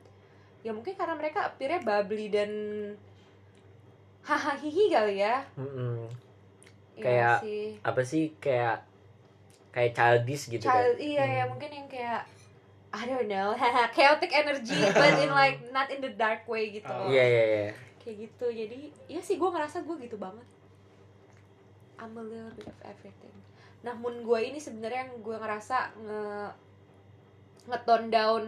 ya 0.60 0.70
mungkin 0.70 0.94
karena 0.94 1.14
mereka 1.14 1.42
appearnya 1.44 1.80
bubbly 1.80 2.28
dan 2.28 2.50
hahaha 4.22 4.54
hihi 4.56 4.84
kali 4.88 5.18
ya 5.18 5.42
Mm-mm. 5.58 6.06
Iya 6.92 7.02
Kayak 7.02 7.36
sih. 7.42 7.66
apa 7.82 8.00
sih 8.02 8.24
kayak 8.38 8.84
kayak 9.72 9.92
childish 9.92 10.46
gitu 10.48 10.62
Child, 10.62 10.94
kan 10.94 11.00
iya 11.00 11.24
ya 11.24 11.42
Hmm. 11.42 11.50
mungkin 11.56 11.70
yang 11.72 11.88
kayak 11.88 12.22
I 12.92 13.02
don't 13.08 13.24
know 13.24 13.56
chaotic 13.96 14.30
energy 14.30 14.76
but 14.92 15.16
in 15.16 15.32
like 15.32 15.58
not 15.72 15.88
in 15.88 15.98
the 15.98 16.12
dark 16.12 16.44
way 16.44 16.70
gitu 16.70 16.86
Oh. 16.86 17.08
iya 17.08 17.24
iya 17.24 17.42
iya 17.42 17.66
kayak 18.02 18.16
gitu. 18.20 18.46
Jadi 18.46 18.78
ya 19.06 19.18
sih 19.18 19.38
gue 19.38 19.46
ngerasa 19.46 19.80
gue 19.80 19.96
gitu 20.00 20.16
banget. 20.16 20.44
I'm 21.96 22.12
a 22.12 22.20
little 22.20 22.50
bit 22.52 22.66
of 22.66 22.78
everything. 22.82 23.30
Nah 23.80 23.94
moon 23.94 24.20
gue 24.20 24.38
ini 24.42 24.58
sebenarnya 24.58 25.06
yang 25.06 25.22
gue 25.22 25.36
ngerasa 25.36 25.76
nge 25.96 26.22
ngetone 27.64 28.08
down. 28.10 28.42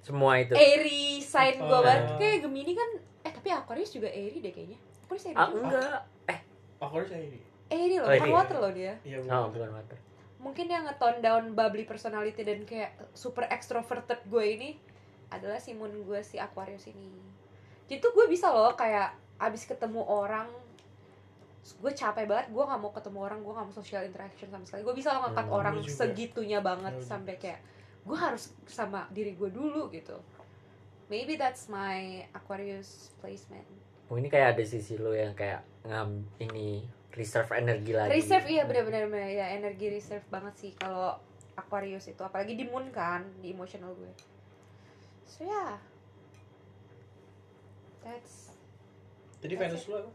Semua 0.00 0.36
itu? 0.36 0.52
Airy 0.52 1.20
sign 1.20 1.56
gue 1.56 1.68
Oh. 1.70 1.80
banget. 1.80 2.16
kayak 2.16 2.38
Gemini 2.40 2.72
kan 2.72 2.90
eh 3.22 3.32
tapi 3.32 3.48
Aquarius 3.48 3.92
juga 3.92 4.08
airy 4.08 4.40
deh 4.40 4.50
kayaknya. 4.50 4.78
Aquarius 5.02 5.24
airy 5.26 5.36
ah 5.36 5.46
juga. 5.46 5.60
enggak. 5.62 6.00
Aku 6.80 6.94
harus 6.94 7.12
ini 7.12 7.40
airy 7.66 7.96
loh 7.96 8.04
Oh, 8.04 8.12
bukan 8.12 8.20
airy. 8.22 8.32
water 8.32 8.56
loh 8.58 8.72
dia. 8.72 8.92
Iya 9.00 9.18
oh 9.22 9.48
bukan. 9.48 9.70
water. 9.70 9.98
Mungkin 10.36 10.66
yang 10.68 10.84
ngetone 10.84 11.20
down 11.20 11.44
bubbly 11.52 11.84
personality 11.84 12.40
dan 12.40 12.64
kayak 12.64 12.92
super 13.12 13.48
extroverted 13.48 14.20
gue 14.24 14.44
ini 14.44 14.70
adalah 15.28 15.56
si 15.56 15.72
moon 15.72 16.04
gue 16.04 16.20
si 16.20 16.36
Aquarius 16.36 16.84
ini 16.86 17.08
jadi 17.86 17.98
tuh 18.00 18.12
gue 18.12 18.26
bisa 18.28 18.48
loh 18.48 18.72
kayak 18.72 19.12
abis 19.36 19.66
ketemu 19.66 20.00
orang 20.00 20.48
gue 21.64 21.92
capek 21.96 22.28
banget 22.28 22.46
gue 22.52 22.60
nggak 22.60 22.80
mau 22.80 22.92
ketemu 22.92 23.18
orang 23.24 23.38
gue 23.40 23.52
nggak 23.52 23.66
mau 23.68 23.74
social 23.74 24.04
interaction 24.04 24.48
sama 24.52 24.64
sekali 24.68 24.84
gue 24.84 24.94
bisa 24.94 25.16
loh 25.16 25.20
ngangkat 25.28 25.46
Hmm, 25.48 25.56
orang 25.56 25.74
segitunya 25.80 26.60
banget 26.60 26.92
juga. 27.00 27.08
sampai 27.08 27.34
kayak 27.40 27.60
gue 28.04 28.18
harus 28.20 28.52
sama 28.68 29.08
diri 29.08 29.32
gue 29.32 29.48
dulu 29.48 29.88
gitu 29.88 30.20
maybe 31.08 31.40
that's 31.40 31.68
my 31.68 32.24
Aquarius 32.32 33.12
placement 33.20 33.64
Oh, 34.04 34.20
ini 34.20 34.28
kayak 34.28 34.60
ada 34.60 34.64
sisi 34.68 35.00
lo 35.00 35.16
yang 35.16 35.32
kayak 35.32 35.64
ngam 35.88 36.28
ini 36.36 36.84
reserve 37.16 37.48
energi 37.56 37.96
lagi 37.96 38.12
reserve 38.12 38.44
iya 38.52 38.68
benar-benar 38.68 39.08
benar. 39.08 39.32
ya 39.32 39.46
energi 39.56 39.88
reserve 39.88 40.28
banget 40.28 40.54
sih 40.60 40.72
kalau 40.76 41.16
Aquarius 41.56 42.12
itu 42.12 42.20
apalagi 42.20 42.52
di 42.52 42.68
moon 42.68 42.92
kan 42.92 43.24
di 43.40 43.56
emotional 43.56 43.96
gue 43.96 44.12
so 45.24 45.40
ya 45.40 45.48
yeah. 45.48 45.72
That's 48.04 48.54
jadi 49.44 49.60
Venus 49.60 49.84
lu 49.84 50.00
apa? 50.00 50.10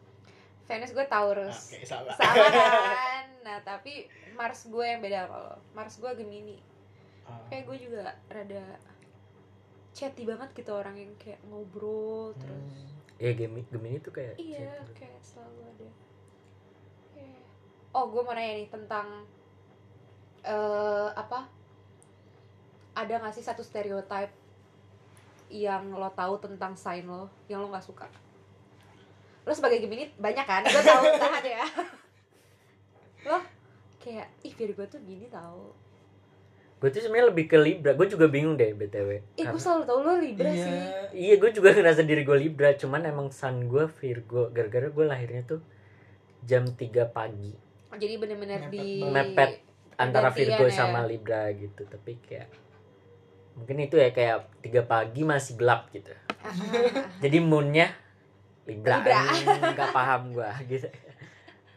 Venus 0.65 0.89
gue 0.89 1.05
Taurus. 1.05 1.69
Oke 1.69 1.85
salah. 1.85 2.17
Sama 2.17 2.49
kan? 2.97 3.25
Nah 3.45 3.61
tapi 3.61 4.09
Mars 4.33 4.65
gue 4.65 4.81
yang 4.81 5.05
beda 5.05 5.29
kalau 5.29 5.53
Mars 5.77 6.01
gue 6.01 6.09
Gemini. 6.17 6.57
Ah. 7.29 7.45
kayak 7.45 7.69
gue 7.69 7.77
juga 7.77 8.17
rada 8.33 8.65
chatty 9.93 10.25
banget 10.25 10.49
gitu 10.57 10.73
orang 10.73 10.97
yang 10.97 11.13
kayak 11.21 11.37
ngobrol 11.45 12.33
terus. 12.41 12.89
Hmm. 12.89 13.21
ya 13.21 13.37
Gemini 13.37 13.69
Gemini 13.69 13.97
tuh 14.01 14.09
kayak 14.17 14.33
iya 14.41 14.81
kayak 14.97 15.21
selalu 15.21 15.61
ada. 15.77 15.89
Oh 17.93 18.09
gue 18.09 18.21
mau 18.25 18.33
nanya 18.33 18.65
nih 18.65 18.69
tentang 18.73 19.29
eh 20.41 21.09
apa? 21.13 21.45
Ada 22.97 23.21
nggak 23.21 23.33
sih 23.37 23.45
satu 23.45 23.61
stereotype 23.61 24.33
yang 25.49 25.91
lo 25.91 26.09
tahu 26.09 26.37
tentang 26.39 26.73
sign 26.73 27.03
lo 27.03 27.27
yang 27.45 27.59
lo 27.59 27.67
nggak 27.67 27.83
suka? 27.83 28.05
Lo 29.41 29.51
sebagai 29.51 29.79
Gemini 29.79 30.09
banyak 30.15 30.45
kan? 30.45 30.61
Gue 30.61 30.79
tahu 30.79 31.03
tahan 31.21 31.43
ya. 31.43 31.65
Lo 33.25 33.37
kayak 33.99 34.27
ih 34.41 34.53
Virgo 34.53 34.85
tuh 34.85 35.01
gini 35.01 35.27
tau. 35.27 35.73
Gue 36.79 36.87
tuh 36.87 37.01
sebenarnya 37.01 37.27
lebih 37.27 37.45
ke 37.45 37.57
Libra. 37.57 37.91
Gue 37.91 38.07
juga 38.07 38.25
bingung 38.25 38.55
deh 38.55 38.71
btw 38.71 39.09
eh 39.35 39.43
gue 39.43 39.59
selalu 39.59 39.83
tau 39.83 39.99
lo 39.99 40.15
Libra 40.15 40.47
Iya. 40.47 40.63
sih. 40.63 40.77
Iya 41.19 41.35
gue 41.35 41.51
juga 41.51 41.69
ngerasa 41.69 42.01
diri 42.01 42.23
gue 42.23 42.37
Libra. 42.39 42.71
Cuman 42.73 43.03
emang 43.03 43.27
sun 43.29 43.67
gue 43.67 43.83
Virgo 43.91 44.47
gara-gara 44.49 44.87
gue 44.87 45.05
lahirnya 45.05 45.43
tuh 45.45 45.59
jam 46.41 46.63
3 46.63 46.79
pagi. 47.09 47.51
Jadi 47.91 48.13
bener-bener 48.15 48.69
di. 48.69 49.03
Mepet 49.03 49.59
antara 49.97 50.31
Virgo 50.31 50.63
ya. 50.63 50.71
sama 50.71 51.03
Libra 51.03 51.51
gitu. 51.51 51.83
Tapi 51.83 52.15
kayak 52.21 52.47
mungkin 53.59 53.83
itu 53.83 53.99
ya 53.99 54.15
kayak 54.15 54.47
tiga 54.63 54.87
pagi 54.87 55.27
masih 55.27 55.59
gelap 55.59 55.91
gitu. 55.91 56.15
Jadi 57.23 57.37
moonnya 57.43 57.91
Libra, 58.69 59.01
nggak 59.03 59.91
paham 59.91 60.31
gua 60.31 60.55
gitu. 60.71 60.87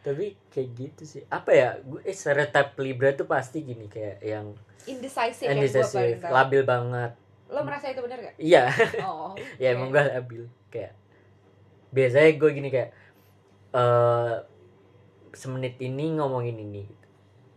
Tapi 0.03 0.35
kayak 0.53 0.69
gitu 0.77 1.03
sih. 1.03 1.21
Apa 1.27 1.51
ya 1.51 1.69
gue 1.81 1.99
eh, 2.05 2.15
stereotype 2.15 2.75
Libra 2.79 3.11
tuh 3.15 3.27
pasti 3.27 3.63
gini 3.63 3.89
kayak 3.91 4.23
yang 4.23 4.55
indecisive 4.85 5.47
yang 5.47 5.57
indecisive 5.59 6.19
tahu. 6.21 6.31
labil 6.31 6.61
banget. 6.63 7.11
Lo 7.49 7.61
merasa 7.63 7.91
itu 7.91 8.01
bener 8.03 8.19
gak? 8.31 8.35
iya. 8.37 8.67
Oh 9.03 9.33
ya 9.61 9.73
oke. 9.73 9.75
emang 9.79 9.87
gue 9.91 10.03
labil. 10.03 10.43
Kayak 10.69 10.93
biasanya 11.95 12.31
gue 12.35 12.49
gini 12.51 12.69
kayak 12.71 12.89
eh 13.73 14.35
semenit 15.33 15.75
ini 15.81 16.19
ngomongin 16.19 16.61
ini. 16.61 16.85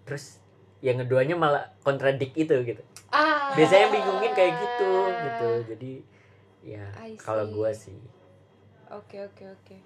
Terus 0.08 0.40
yang 0.80 1.02
keduanya 1.02 1.36
malah 1.36 1.64
kontradik 1.84 2.32
itu 2.38 2.54
gitu. 2.62 2.82
Ah 3.12 3.35
biasanya 3.56 3.82
yang 3.82 3.92
bingungin 3.92 4.32
kayak 4.32 4.52
gitu 4.54 4.90
gitu 5.08 5.48
jadi 5.66 5.92
ya 6.62 6.84
kalau 7.16 7.44
gue 7.48 7.70
sih 7.72 7.98
Oke 8.86 9.18
oke 9.18 9.42
oke. 9.42 9.76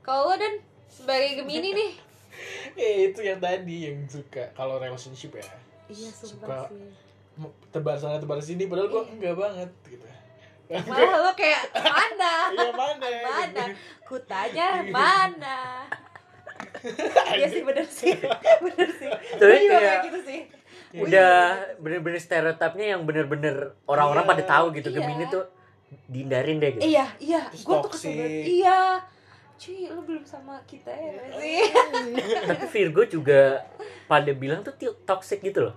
Kalau 0.00 0.32
lo 0.32 0.34
dan 0.34 0.56
sebagai 0.86 1.36
Gemini 1.36 1.76
nih, 1.76 1.90
ya 2.80 2.88
itu 3.04 3.20
yang 3.20 3.36
tadi 3.36 3.84
yang 3.84 4.00
suka 4.06 4.48
kalau 4.54 4.78
relationship 4.78 5.34
ya 5.34 5.44
iya 5.86 6.08
Suka. 6.08 6.24
sumpah 6.40 6.64
sih. 6.66 6.88
tebar 7.68 7.94
sana 7.94 8.16
tebar 8.16 8.40
sini 8.40 8.64
padahal 8.64 8.88
gue 8.88 9.02
Iya. 9.02 9.12
enggak 9.12 9.34
banget 9.36 9.70
gitu 9.84 10.06
Malah 10.68 11.20
lo 11.22 11.32
kayak 11.32 11.62
mana? 11.74 12.32
iya 12.54 12.68
mana 12.70 13.08
Mana? 13.22 13.62
gitu. 13.68 13.72
Kutanya 14.06 14.68
mana? 14.96 15.60
Iya 17.30 17.46
sih 17.46 17.60
bener 17.62 17.84
sih, 17.84 18.12
bener 18.58 18.88
sih. 18.90 19.08
Tapi 19.34 19.56
kayak 19.64 19.96
gitu 20.04 20.18
sih. 20.22 20.40
Iya. 20.88 21.02
udah 21.04 21.32
bener-bener 21.78 22.16
stereotipnya 22.16 22.96
yang 22.96 23.04
bener-bener 23.04 23.76
orang-orang 23.84 24.24
Iya. 24.24 24.30
pada 24.32 24.42
tahu 24.46 24.66
gitu 24.72 24.88
Iya. 24.88 24.96
Gemini 24.96 25.24
tuh 25.28 25.44
dihindarin 26.06 26.56
deh 26.58 26.70
gitu 26.74 26.82
Iya 26.84 27.06
iya, 27.18 27.40
gue 27.48 27.76
tuh 27.80 27.90
kesel. 27.90 28.12
Iya. 28.44 28.80
Cuy, 29.58 29.90
lo 29.90 30.00
belum 30.00 30.22
sama 30.22 30.62
kita 30.64 30.86
ya 30.88 31.18
sih? 31.34 31.66
tapi 32.46 32.64
Virgo 32.68 33.02
juga 33.04 33.66
pada 34.06 34.30
bilang 34.30 34.62
tuh 34.62 34.72
toxic 35.02 35.42
gitu 35.42 35.66
loh 35.66 35.76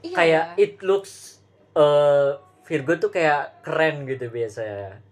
Iya. 0.00 0.14
kayak 0.14 0.44
it 0.56 0.74
looks 0.80 1.42
eh 1.72 2.38
Virgo 2.64 2.94
tuh 2.96 3.10
kayak 3.10 3.60
keren 3.60 4.06
gitu 4.06 4.30
biasanya 4.30 5.02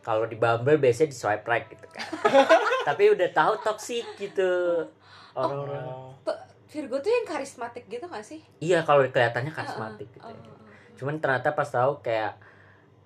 kalau 0.00 0.24
di 0.24 0.38
Bumble 0.38 0.78
biasanya 0.78 1.10
di 1.10 1.18
swipe 1.18 1.44
right 1.44 1.66
gitu 1.66 1.84
kan 1.84 2.06
tapi 2.88 3.10
udah 3.10 3.28
tahu 3.28 3.58
toxic 3.60 4.06
gitu 4.16 4.86
orang-orang 5.34 5.84
Oh. 5.84 6.32
Virgo 6.68 6.96
tuh 6.98 7.10
yang 7.10 7.26
karismatik 7.26 7.84
gitu 7.86 8.04
gak 8.04 8.22
sih? 8.22 8.40
iya 8.58 8.80
kalau 8.82 9.02
kelihatannya 9.02 9.50
karismatik 9.50 10.08
gitu 10.10 10.20
Oh, 10.20 10.28
ya. 10.28 10.36
oh. 10.36 10.56
cuman 10.94 11.16
ternyata 11.16 11.52
pas 11.52 11.66
tahu 11.66 12.00
kayak 12.00 12.36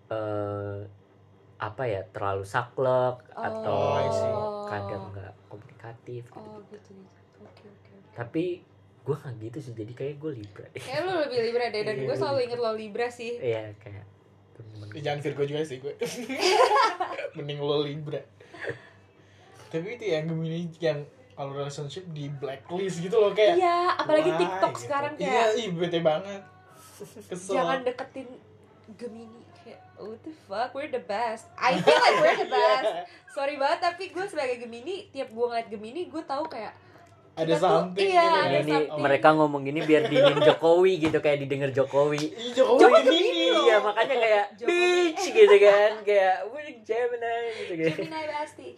eh 0.09 0.79
apa 1.57 1.83
ya 1.85 2.03
terlalu 2.09 2.43
saklek 2.45 3.23
atau 3.31 3.79
Oh, 3.95 4.11
see. 4.11 4.35
kadang 4.69 5.05
nggak 5.09 5.33
komunikatif 5.47 6.23
gitu. 6.25 6.37
Oh 6.37 6.59
gitu 6.67 6.91
gitu. 6.91 7.19
Oke 7.41 7.65
oke. 7.65 7.89
oke. 7.93 8.13
tapi 8.13 8.45
gue 9.01 9.17
nggak 9.17 9.35
gitu 9.41 9.59
sih 9.61 9.73
jadi 9.73 9.93
kayak 9.93 10.15
gue 10.17 10.31
libra 10.37 10.67
deh 10.69 10.79
Kayak 10.79 11.03
lo 11.05 11.13
lebih 11.21 11.39
Libra 11.41 11.67
deh 11.69 11.83
dan 11.83 11.97
Iya, 11.97 12.05
gue 12.05 12.17
selalu 12.17 12.35
Libra. 12.35 12.47
inget 12.49 12.59
lo 12.59 12.71
Libra 12.73 13.09
sih. 13.09 13.33
iya 13.37 13.63
kayak 13.79 14.05
temen 14.53 14.87
Ya, 14.91 15.01
jangan 15.01 15.21
Virgo 15.23 15.43
juga 15.45 15.63
sih 15.63 15.79
gue 15.79 15.95
mending 17.37 17.59
lo 17.59 17.79
Libra 17.81 18.21
tapi 19.69 19.87
itu 19.91 20.05
yang 20.05 20.27
Gemini 20.27 20.69
yang 20.77 21.01
kalau 21.43 21.53
relationship 21.53 22.07
di 22.09 22.31
blacklist 22.31 22.97
gitu 22.99 23.19
loh 23.19 23.31
kayak 23.31 23.59
Iya, 23.59 23.79
apalagi 23.97 24.31
why 24.31 24.39
TikTok 24.39 24.73
gitu. 24.73 24.81
sekarang 24.81 25.13
iya 25.17 25.27
kayak 25.51 25.59
ih 25.59 25.69
bete 25.73 25.99
banget 25.99 26.43
kesel 27.27 27.53
jangan 27.53 27.79
deketin 27.83 28.29
Gemini 28.93 29.43
kayak 29.57 29.83
what 29.97 30.21
the 30.21 30.35
fuck 30.45 30.71
we're 30.71 30.87
the 30.89 31.01
best. 31.01 31.51
I 31.57 31.75
feel 31.77 31.97
like 31.97 32.19
we're 32.21 32.39
the 32.39 32.51
best. 32.55 32.87
Iya. 32.87 33.03
Sorry 33.29 33.55
banget 33.57 33.79
tapi 33.83 34.05
gue 34.09 34.25
sebagai 34.25 34.61
Gemini 34.61 35.09
tiap 35.09 35.29
gue 35.29 35.45
ngeliat 35.45 35.67
Gemini 35.67 36.07
gue 36.07 36.23
tahu 36.23 36.47
kayak 36.47 36.79
ada 37.33 37.49
tuh- 37.51 37.65
something 37.65 38.05
iya, 38.05 38.21
gitu 38.21 38.37
ada 38.37 38.45
kan. 38.45 38.61
ini 38.61 38.73
something. 38.77 39.01
mereka 39.01 39.29
ngomong 39.33 39.63
gini 39.63 39.81
biar 39.81 40.05
diinin 40.05 40.37
Jokowi 40.47 41.01
gitu 41.01 41.19
kayak 41.19 41.41
didengar 41.41 41.71
Jokowi 41.71 42.29
Jokowi 42.53 42.53
Jokowi 42.53 42.81
Gemini 43.01 43.09
Gemini 43.09 43.47
loh. 43.49 43.65
iya 43.65 43.77
makanya 43.81 44.17
kayak 44.17 44.45
Jokowi. 44.55 44.77
bitch 44.77 45.25
gitu 45.33 45.57
kan 45.59 45.93
kayak 46.03 46.35
we're 46.47 46.73
Gemini 46.79 47.37
gitu 47.57 47.73
kan 47.81 47.97
Gemini 47.99 48.21
pasti. 48.31 48.69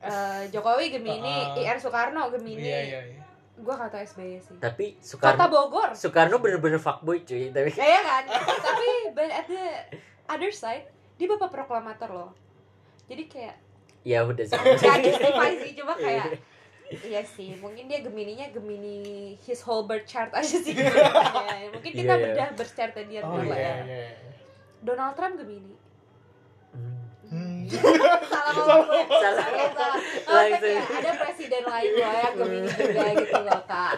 Eh, 0.00 0.42
Jokowi 0.48 0.90
Gemini, 0.90 1.36
Uh-uh. 1.48 1.58
IR 1.58 1.76
Soekarno 1.76 2.30
Gemini. 2.30 2.62
iya 2.62 2.80
iya 2.84 3.00
iya 3.04 3.22
Gue 3.56 3.74
gak 3.74 3.90
tau 3.90 3.98
SBY 3.98 4.38
sih. 4.38 4.54
tapi 4.56 4.94
Kota 4.94 5.02
Soekarno 5.34 5.46
Bogor. 5.48 5.90
Soekarno 5.92 6.38
bener-bener 6.38 6.78
fuckboy 6.78 7.20
cuy 7.20 7.50
tapi 7.50 7.70
Ya, 7.72 7.86
ya 7.88 8.00
kan? 8.00 8.22
Tapi 8.38 8.88
but 9.10 9.26
at 9.28 9.46
the 9.46 9.64
other 10.26 10.48
side, 10.48 10.86
dia 11.16 11.26
bapak 11.26 11.50
proklamator 11.52 12.06
loh. 12.08 12.30
Jadi 13.04 13.26
kayak 13.26 13.58
ya 14.02 14.22
udah 14.22 14.44
sih 14.44 14.54
gak 14.54 15.02
justify 15.02 15.50
sih, 15.56 15.74
cuma 15.74 15.92
kayak 15.92 16.38
Iya 16.88 17.20
sih, 17.20 17.52
mungkin 17.54 17.84
dia 17.84 18.00
Gemininya 18.00 18.48
Gemini 18.48 19.02
his 19.38 19.60
whole 19.60 19.84
birth 19.84 20.06
chart 20.06 20.32
aja 20.32 20.56
sih. 20.56 20.72
Ya, 20.72 20.88
mungkin 21.74 21.92
kita 21.92 22.08
Iya, 22.08 22.16
iya. 22.16 22.32
bedah 22.32 22.48
birth 22.54 22.72
chartnya 22.72 23.04
dia 23.04 23.20
oh 23.20 23.34
dulu 23.34 23.50
iya 23.50 23.58
ya. 23.58 23.76
iya 23.84 24.08
Donald 24.80 25.12
Trump 25.12 25.34
Gemini. 25.36 25.74
Salah 27.70 28.52
ngomong 28.54 28.80
gue. 28.84 29.02
Salah. 29.10 29.46
Salah. 29.70 29.98
Oh, 30.24 30.42
ya, 30.44 30.56
ada 30.82 31.10
presiden 31.18 31.62
lain 31.62 31.90
loh 31.94 32.12
yang 32.14 32.34
Gemini 32.34 32.68
juga 32.70 33.02
gitu 33.14 33.38
loh, 33.38 33.60
Kak. 33.64 33.92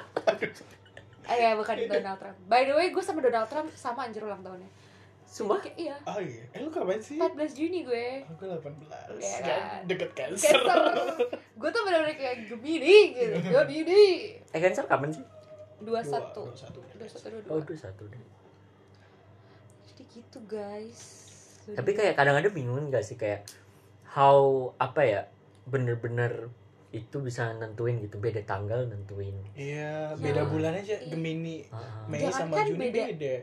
Eh 1.24 1.38
ya, 1.38 1.50
bukan 1.54 1.74
Donald 1.86 2.18
Trump. 2.18 2.36
By 2.44 2.62
the 2.64 2.74
way, 2.74 2.88
gue 2.88 3.00
sama 3.00 3.20
Donald 3.20 3.46
Trump 3.46 3.68
sama 3.72 4.04
anjir 4.04 4.20
ulang 4.20 4.40
tahunnya. 4.40 4.66
Sumpah? 5.24 5.62
Kayak, 5.62 5.78
iya, 5.78 5.94
oh 6.02 6.18
iya 6.18 6.42
eh 6.50 6.58
lu 6.58 6.74
kapan 6.74 6.98
sih 6.98 7.14
14 7.14 7.30
Juni 7.54 7.86
gue. 7.86 8.26
aku 8.26 8.50
18 8.50 8.66
Iya 9.14 9.38
kan 9.38 9.46
kan? 9.46 9.80
deket 9.86 10.10
cancer 10.10 10.58
Cancer. 10.58 10.78
gue 11.54 11.70
tuh 11.70 11.82
bener-bener 11.86 12.18
kayak 12.18 12.50
Gemini 12.50 13.14
gitu. 13.14 13.38
Gemini. 13.54 14.34
eh 14.42 14.58
Cancer 14.58 14.82
kapan 14.84 15.14
sih 15.14 15.22
21. 15.78 15.86
Dua, 15.86 16.02
dua, 16.34 16.50
satu. 16.50 16.82
21 16.98 17.46
oh 17.46 17.62
22. 17.62 17.62
udah 17.62 17.78
satu 17.78 18.02
deh 18.04 18.18
Jadi 19.86 20.02
gitu, 20.10 20.38
guys. 20.44 21.00
tapi 21.70 21.90
kayak 21.92 22.18
kadang-kadang 22.18 22.50
bingung 22.50 22.90
gak 22.90 23.06
sih 23.06 23.14
kayak 23.14 23.46
how 24.10 24.38
apa 24.76 25.00
ya 25.00 25.20
bener-bener 25.64 26.50
itu 26.90 27.16
bisa 27.18 27.54
nentuin 27.54 27.98
gitu 27.98 28.18
beda 28.18 28.42
tanggal 28.42 28.82
nentuin 28.84 29.34
iya 29.54 30.10
Ya. 30.10 30.18
beda 30.18 30.42
bulan 30.44 30.74
aja 30.74 30.98
Iya. 30.98 31.06
Gemini 31.08 31.62
Ah, 31.70 32.02
Mei 32.04 32.18
Jangan 32.20 32.34
sama 32.44 32.54
kan 32.56 32.66
Juni 32.66 32.80
beda. 32.84 33.02
beda, 33.08 33.34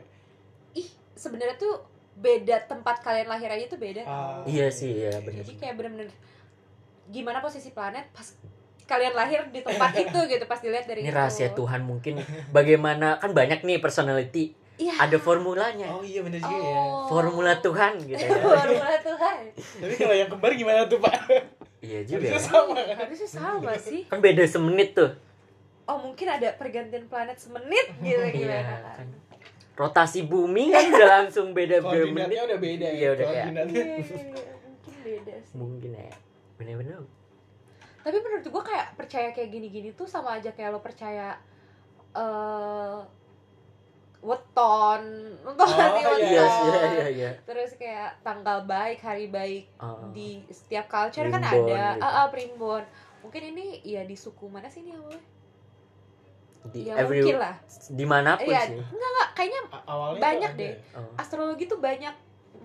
ih 0.74 0.88
sebenarnya 1.14 1.56
tuh 1.56 1.74
beda 2.14 2.56
tempat 2.66 3.00
kalian 3.00 3.26
lahir 3.26 3.48
aja 3.48 3.64
tuh 3.66 3.78
beda 3.78 4.02
tau. 4.02 4.44
iya 4.44 4.68
sih 4.68 4.92
iya 4.98 5.16
bener 5.18 5.40
jadi 5.40 5.52
kayak 5.56 5.74
bener-bener 5.74 6.08
gimana 7.08 7.38
posisi 7.38 7.70
planet 7.70 8.04
pas 8.10 8.28
kalian 8.84 9.14
lahir 9.14 9.48
di 9.48 9.60
tempat 9.60 9.96
itu 10.02 10.18
gitu 10.26 10.44
pas 10.44 10.58
dilihat 10.58 10.84
dari 10.84 11.00
ini 11.00 11.08
itu. 11.08 11.16
rahasia 11.16 11.48
Tuhan 11.50 11.80
mungkin 11.82 12.20
bagaimana 12.50 13.16
kan 13.16 13.32
banyak 13.32 13.62
nih 13.62 13.78
personality 13.78 14.52
iya. 14.78 14.94
Ada 14.96 15.18
formulanya. 15.18 15.90
Oh 15.90 16.00
iya 16.00 16.22
bener 16.22 16.38
juga 16.38 16.54
ya. 16.56 16.78
Oh. 16.78 17.06
formula 17.06 17.52
Tuhan 17.58 17.92
gitu 18.00 18.14
ya. 18.14 18.30
Formula 18.48 18.96
Tuhan. 18.96 19.36
Tapi 19.52 19.94
kalau 19.94 20.14
yang 20.14 20.28
kembar 20.28 20.52
gimana 20.54 20.86
tuh 20.86 20.98
pak? 20.98 21.18
Iya 21.78 22.00
juga 22.02 22.24
Harusnya 22.24 22.32
ya. 22.32 22.40
sama. 22.40 22.74
Iya, 22.76 22.94
harusnya 22.96 23.28
sama 23.28 23.72
sih. 23.76 24.00
Kan 24.06 24.18
beda 24.18 24.42
semenit 24.44 24.94
tuh. 24.94 25.10
Oh 25.84 25.98
mungkin 25.98 26.26
ada 26.26 26.48
pergantian 26.54 27.04
planet 27.06 27.36
semenit 27.36 27.86
gitu 27.98 28.22
gimana? 28.30 28.54
iya 28.56 28.60
kan. 28.80 29.06
Rotasi 29.74 30.24
bumi 30.24 30.68
kan 30.68 30.90
udah 30.90 31.08
langsung 31.20 31.50
beda 31.52 31.78
berapa 31.78 31.94
menit 32.08 32.26
koordinatnya 32.28 32.42
udah 32.44 32.58
beda 32.58 32.86
ya 32.86 32.94
Iya, 32.94 33.08
udah 33.10 33.26
kayak- 33.26 33.46
Iya, 33.46 33.62
iya, 33.64 33.96
iya. 33.98 34.54
mungkin 34.60 34.94
beda 35.02 35.34
sih. 35.40 35.54
Mungkin 35.54 35.90
ya. 35.92 36.10
Bener-bener 36.54 36.98
tapi 37.98 38.14
menurut 38.18 38.46
gua 38.48 38.64
kayak 38.64 38.96
percaya 38.96 39.28
kayak 39.30 39.50
gini-gini 39.50 39.92
tuh 39.92 40.08
sama 40.08 40.40
aja 40.40 40.48
kayak 40.48 40.72
lo 40.72 40.80
percaya 40.80 41.36
eh 42.10 42.98
weton. 44.28 45.02
Untuk 45.40 45.64
Oh, 45.64 45.72
nanti 45.72 45.98
iya, 45.98 46.06
weton. 46.06 46.20
iya 46.20 46.44
iya 46.44 46.76
iya. 46.84 47.06
Iya 47.08 47.30
terus 47.42 47.70
kayak 47.74 48.20
tanggal 48.20 48.62
baik 48.62 49.00
hari 49.00 49.26
baik 49.26 49.64
Ah, 49.76 49.96
di 50.10 50.44
setiap 50.46 50.84
culture 50.86 51.24
kan 51.26 51.40
Primbon 51.40 51.72
ada. 51.72 51.96
gitu. 51.96 52.04
ah 52.04 52.12
ah, 52.14 52.26
primbon. 52.28 52.84
Mungkin 53.18 53.42
ini 53.48 53.66
ya 53.82 54.02
di 54.02 54.14
suku 54.14 54.46
mana 54.46 54.68
sih 54.68 54.82
ini 54.82 54.92
awalnya? 54.92 55.22
Di 56.68 56.80
ya 56.84 56.94
every 56.96 57.24
mungkin 57.24 57.38
lah. 57.38 57.54
di 57.88 58.04
mana 58.04 58.36
pun 58.36 58.44
Iya, 58.46 58.60
sih. 58.66 58.76
enggak 58.76 59.08
enggak. 59.08 59.28
Kayaknya 59.32 59.60
awalnya 59.86 60.20
Banyak 60.20 60.52
deh. 60.54 60.72
oh. 60.92 61.12
astrologi 61.16 61.64
tuh 61.64 61.80
banyak 61.80 62.14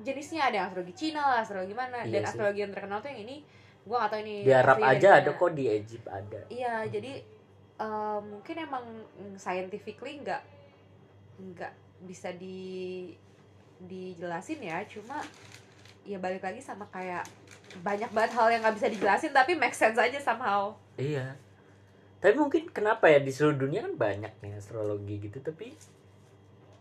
jenisnya. 0.02 0.41
Ada 0.43 0.56
yang 0.56 0.65
astrologi 0.67 0.93
Cina 0.93 1.21
lah 1.23 1.39
astrologi 1.39 1.73
mana. 1.73 1.97
Iya 2.02 2.12
dan 2.12 2.21
sih. 2.21 2.28
astrologi 2.28 2.60
yang 2.60 2.71
terkenal 2.71 2.99
tuh 2.99 3.10
yang 3.10 3.23
ini. 3.23 3.38
Gua 3.84 3.97
gak 4.02 4.12
tahu 4.12 4.21
ini 4.21 4.36
di 4.41 4.52
Arab 4.54 4.78
aja 4.80 5.10
ada 5.17 5.32
kok 5.32 5.52
di 5.52 5.65
Egypt 5.69 6.08
ada. 6.08 6.39
Iya 6.47 6.88
jadi 6.88 7.12
eh, 7.76 8.19
mungkin 8.21 8.56
emang 8.58 8.86
scientifically 9.36 10.19
nggak 10.19 10.41
nggak 11.36 11.74
bisa 12.02 12.30
di 12.32 13.10
dijelasin 13.80 14.60
ya. 14.60 14.84
Cuma 14.86 15.19
ya 16.04 16.17
balik 16.17 16.41
lagi 16.41 16.60
sama 16.60 16.86
kayak 16.88 17.24
banyak 17.80 18.10
banget 18.10 18.32
hal 18.34 18.48
yang 18.50 18.62
nggak 18.62 18.76
bisa 18.76 18.88
dijelasin 18.88 19.32
tapi 19.32 19.54
make 19.54 19.74
sense 19.74 19.96
aja 19.96 20.19
somehow. 20.19 20.76
Iya. 20.96 21.36
Tapi 22.17 22.36
mungkin 22.36 22.69
kenapa 22.69 23.08
ya 23.08 23.19
di 23.19 23.30
seluruh 23.30 23.58
dunia 23.58 23.84
kan 23.84 23.93
banyak 23.93 24.34
nih 24.39 24.56
astrologi 24.56 25.19
gitu 25.22 25.39
tapi 25.39 25.76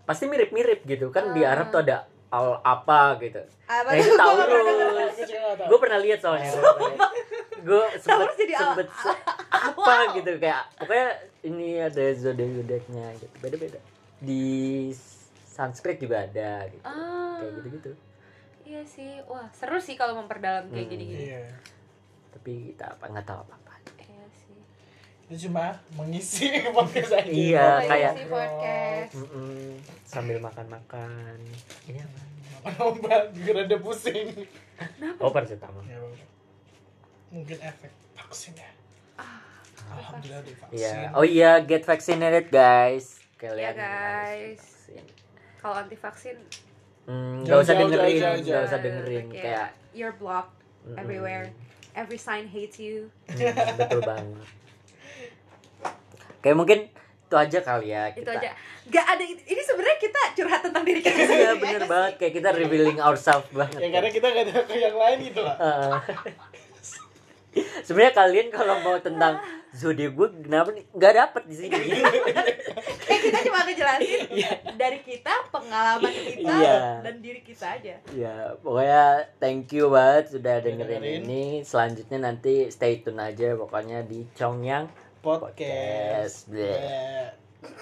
pasti 0.02 0.26
mirip-mirip 0.26 0.84
gitu. 0.84 1.08
Kan 1.08 1.32
di 1.32 1.42
Ah. 1.42 1.52
Arab 1.52 1.70
tuh 1.70 1.80
ada 1.80 2.06
al 2.28 2.60
apa 2.60 3.18
gitu. 3.18 3.42
Apa 3.66 3.88
Nah, 3.88 3.98
itu 3.98 4.12
tahu. 4.14 4.34
gue 5.62 5.78
pernah 5.78 5.98
lihat 5.98 6.18
soalnya 6.18 6.48
gue 7.62 7.84
sempet 7.94 8.26
Taurus 8.26 8.36
sempet 8.36 8.88
se- 8.90 9.22
apa 9.70 9.94
gitu 10.12 10.32
kayak 10.36 10.62
pokoknya 10.74 11.08
ini 11.42 11.78
ada 11.78 12.04
zodiak 12.12 12.50
zodiaknya 12.54 13.06
gitu. 13.16 13.34
Beda 13.38 13.56
beda 13.56 13.80
di 14.22 14.88
Sanskrit 15.44 15.98
juga 15.98 16.22
ada 16.22 16.64
gitu 16.66 16.82
ah 16.82 17.37
kayak 17.37 17.52
gitu 17.58 17.68
gitu 17.72 17.92
iya 18.64 18.80
sih 18.82 19.18
wah 19.24 19.50
seru 19.50 19.76
sih 19.76 19.94
kalau 19.94 20.16
memperdalam 20.16 20.66
kayak 20.66 20.80
Hmm. 20.80 20.92
gini-gini 20.92 21.24
Iya. 21.28 21.44
tapi 22.30 22.52
kita 22.72 22.87
apa 22.88 23.04
nggak 23.06 23.26
tahu 23.26 23.38
apa 23.42 23.54
apa 23.56 23.72
iya 24.00 24.24
sih 24.32 24.56
Itu 25.24 25.48
cuma 25.48 25.64
mengisi 25.92 26.46
podcast 26.76 27.12
aja. 27.14 27.26
Iya, 27.26 27.62
Oh, 27.62 27.78
kayak- 27.82 28.16
podcast 28.26 29.12
Mm-mm, 29.14 29.68
sambil 30.02 30.37
makan 30.38 30.66
makan 30.68 31.37
iya 31.85 32.04
Makan 32.58 32.74
obat 32.87 33.32
juga 33.32 33.50
rada 33.58 33.76
pusing. 33.76 34.28
oh 35.16 35.30
paracetamol 35.30 35.82
Ya, 35.82 35.98
Bang. 35.98 36.14
Mungkin 37.32 37.58
efek 37.58 37.90
vaksin 38.12 38.52
ya. 38.54 38.70
Ah, 39.16 39.40
Alhamdulillah 39.90 40.44
divaksin. 40.44 40.76
Iya. 40.76 41.11
Oh 41.12 41.24
iya, 41.24 41.58
get 41.61 41.82
vaccinated 41.82 42.48
guys. 42.48 43.21
Kalian 43.42 43.74
Iya, 43.74 43.74
guys. 43.74 44.62
kalau 45.59 45.74
anti 45.76 45.96
vaksin 45.96 46.38
Hmm, 47.02 47.42
Jauh, 47.42 47.59
gak 47.59 47.66
usah 47.66 47.74
dengerin, 47.76 47.98
jauh, 48.14 48.14
jauh, 48.14 48.37
gak 48.37 48.46
jauh. 48.46 48.62
usah 48.64 48.78
dengerin 48.78 49.26
Kayak, 49.26 49.42
kayak 49.42 49.68
you're 49.92 50.14
blocked 50.14 50.55
everywhere. 50.94 51.50
every 51.92 52.14
sign 52.16 52.46
hates 52.46 52.78
you 52.78 53.11
Hmm, 53.26 53.50
betul 53.76 54.00
banget. 54.00 54.46
Kayak 56.38 56.57
mungkin 56.57 56.78
itu 57.22 57.37
aja 57.37 57.59
kali 57.61 57.88
ya 57.88 58.07
itu 58.09 58.20
kita. 58.20 58.37
aja 58.37 58.50
gak 58.87 59.07
ada 59.09 59.24
ini 59.24 59.62
sebenarnya 59.62 59.98
kita 59.98 60.20
curhat 60.33 60.61
tentang 60.61 60.85
diri 60.85 61.00
kita 61.00 61.11
Iya 61.12 61.26
sendiri 61.26 61.55
bener 61.59 61.81
aja 61.81 61.88
banget 61.88 62.12
kayak 62.16 62.33
kita 62.37 62.48
revealing 62.55 62.98
ourselves 63.00 63.48
banget. 63.50 63.78
Ya 63.78 63.88
karena 63.90 64.11
kita 64.12 64.26
gak 64.28 64.44
ada 64.46 64.52
yang 64.70 64.96
lain 64.96 65.18
gitu 65.24 65.40
lah. 65.40 65.57
Heeh. 65.57 65.92
Sebenarnya 67.85 68.14
kalian 68.14 68.48
kalau 68.48 68.78
mau 68.81 68.96
tentang 68.96 69.42
zodiak 69.72 70.12
gue 70.12 70.28
kenapa 70.44 70.68
nih 70.70 70.85
nggak 70.92 71.14
dapet 71.16 71.42
di 71.48 71.54
sini. 71.56 71.72
eh 73.12 73.18
kita 73.18 73.38
cuma 73.44 73.64
ngejelasin 73.64 74.20
dari 74.76 75.00
kita 75.00 75.32
pengalaman 75.48 76.12
kita 76.12 76.48
Iya. 76.48 77.00
dan 77.00 77.14
diri 77.18 77.40
kita 77.40 77.76
aja 77.76 77.94
ya 78.12 78.35
pokoknya 78.61 79.04
thank 79.37 79.72
you 79.72 79.88
banget 79.88 80.32
sudah 80.32 80.61
dengerin, 80.61 81.00
dengerin. 81.00 81.22
ini. 81.24 81.44
Selanjutnya 81.62 82.18
nanti 82.22 82.68
stay 82.68 83.00
tune 83.00 83.18
aja 83.18 83.56
pokoknya 83.56 84.04
di 84.04 84.28
Congyang 84.32 84.88
Podcast. 85.20 86.46
Podcast. 86.46 87.72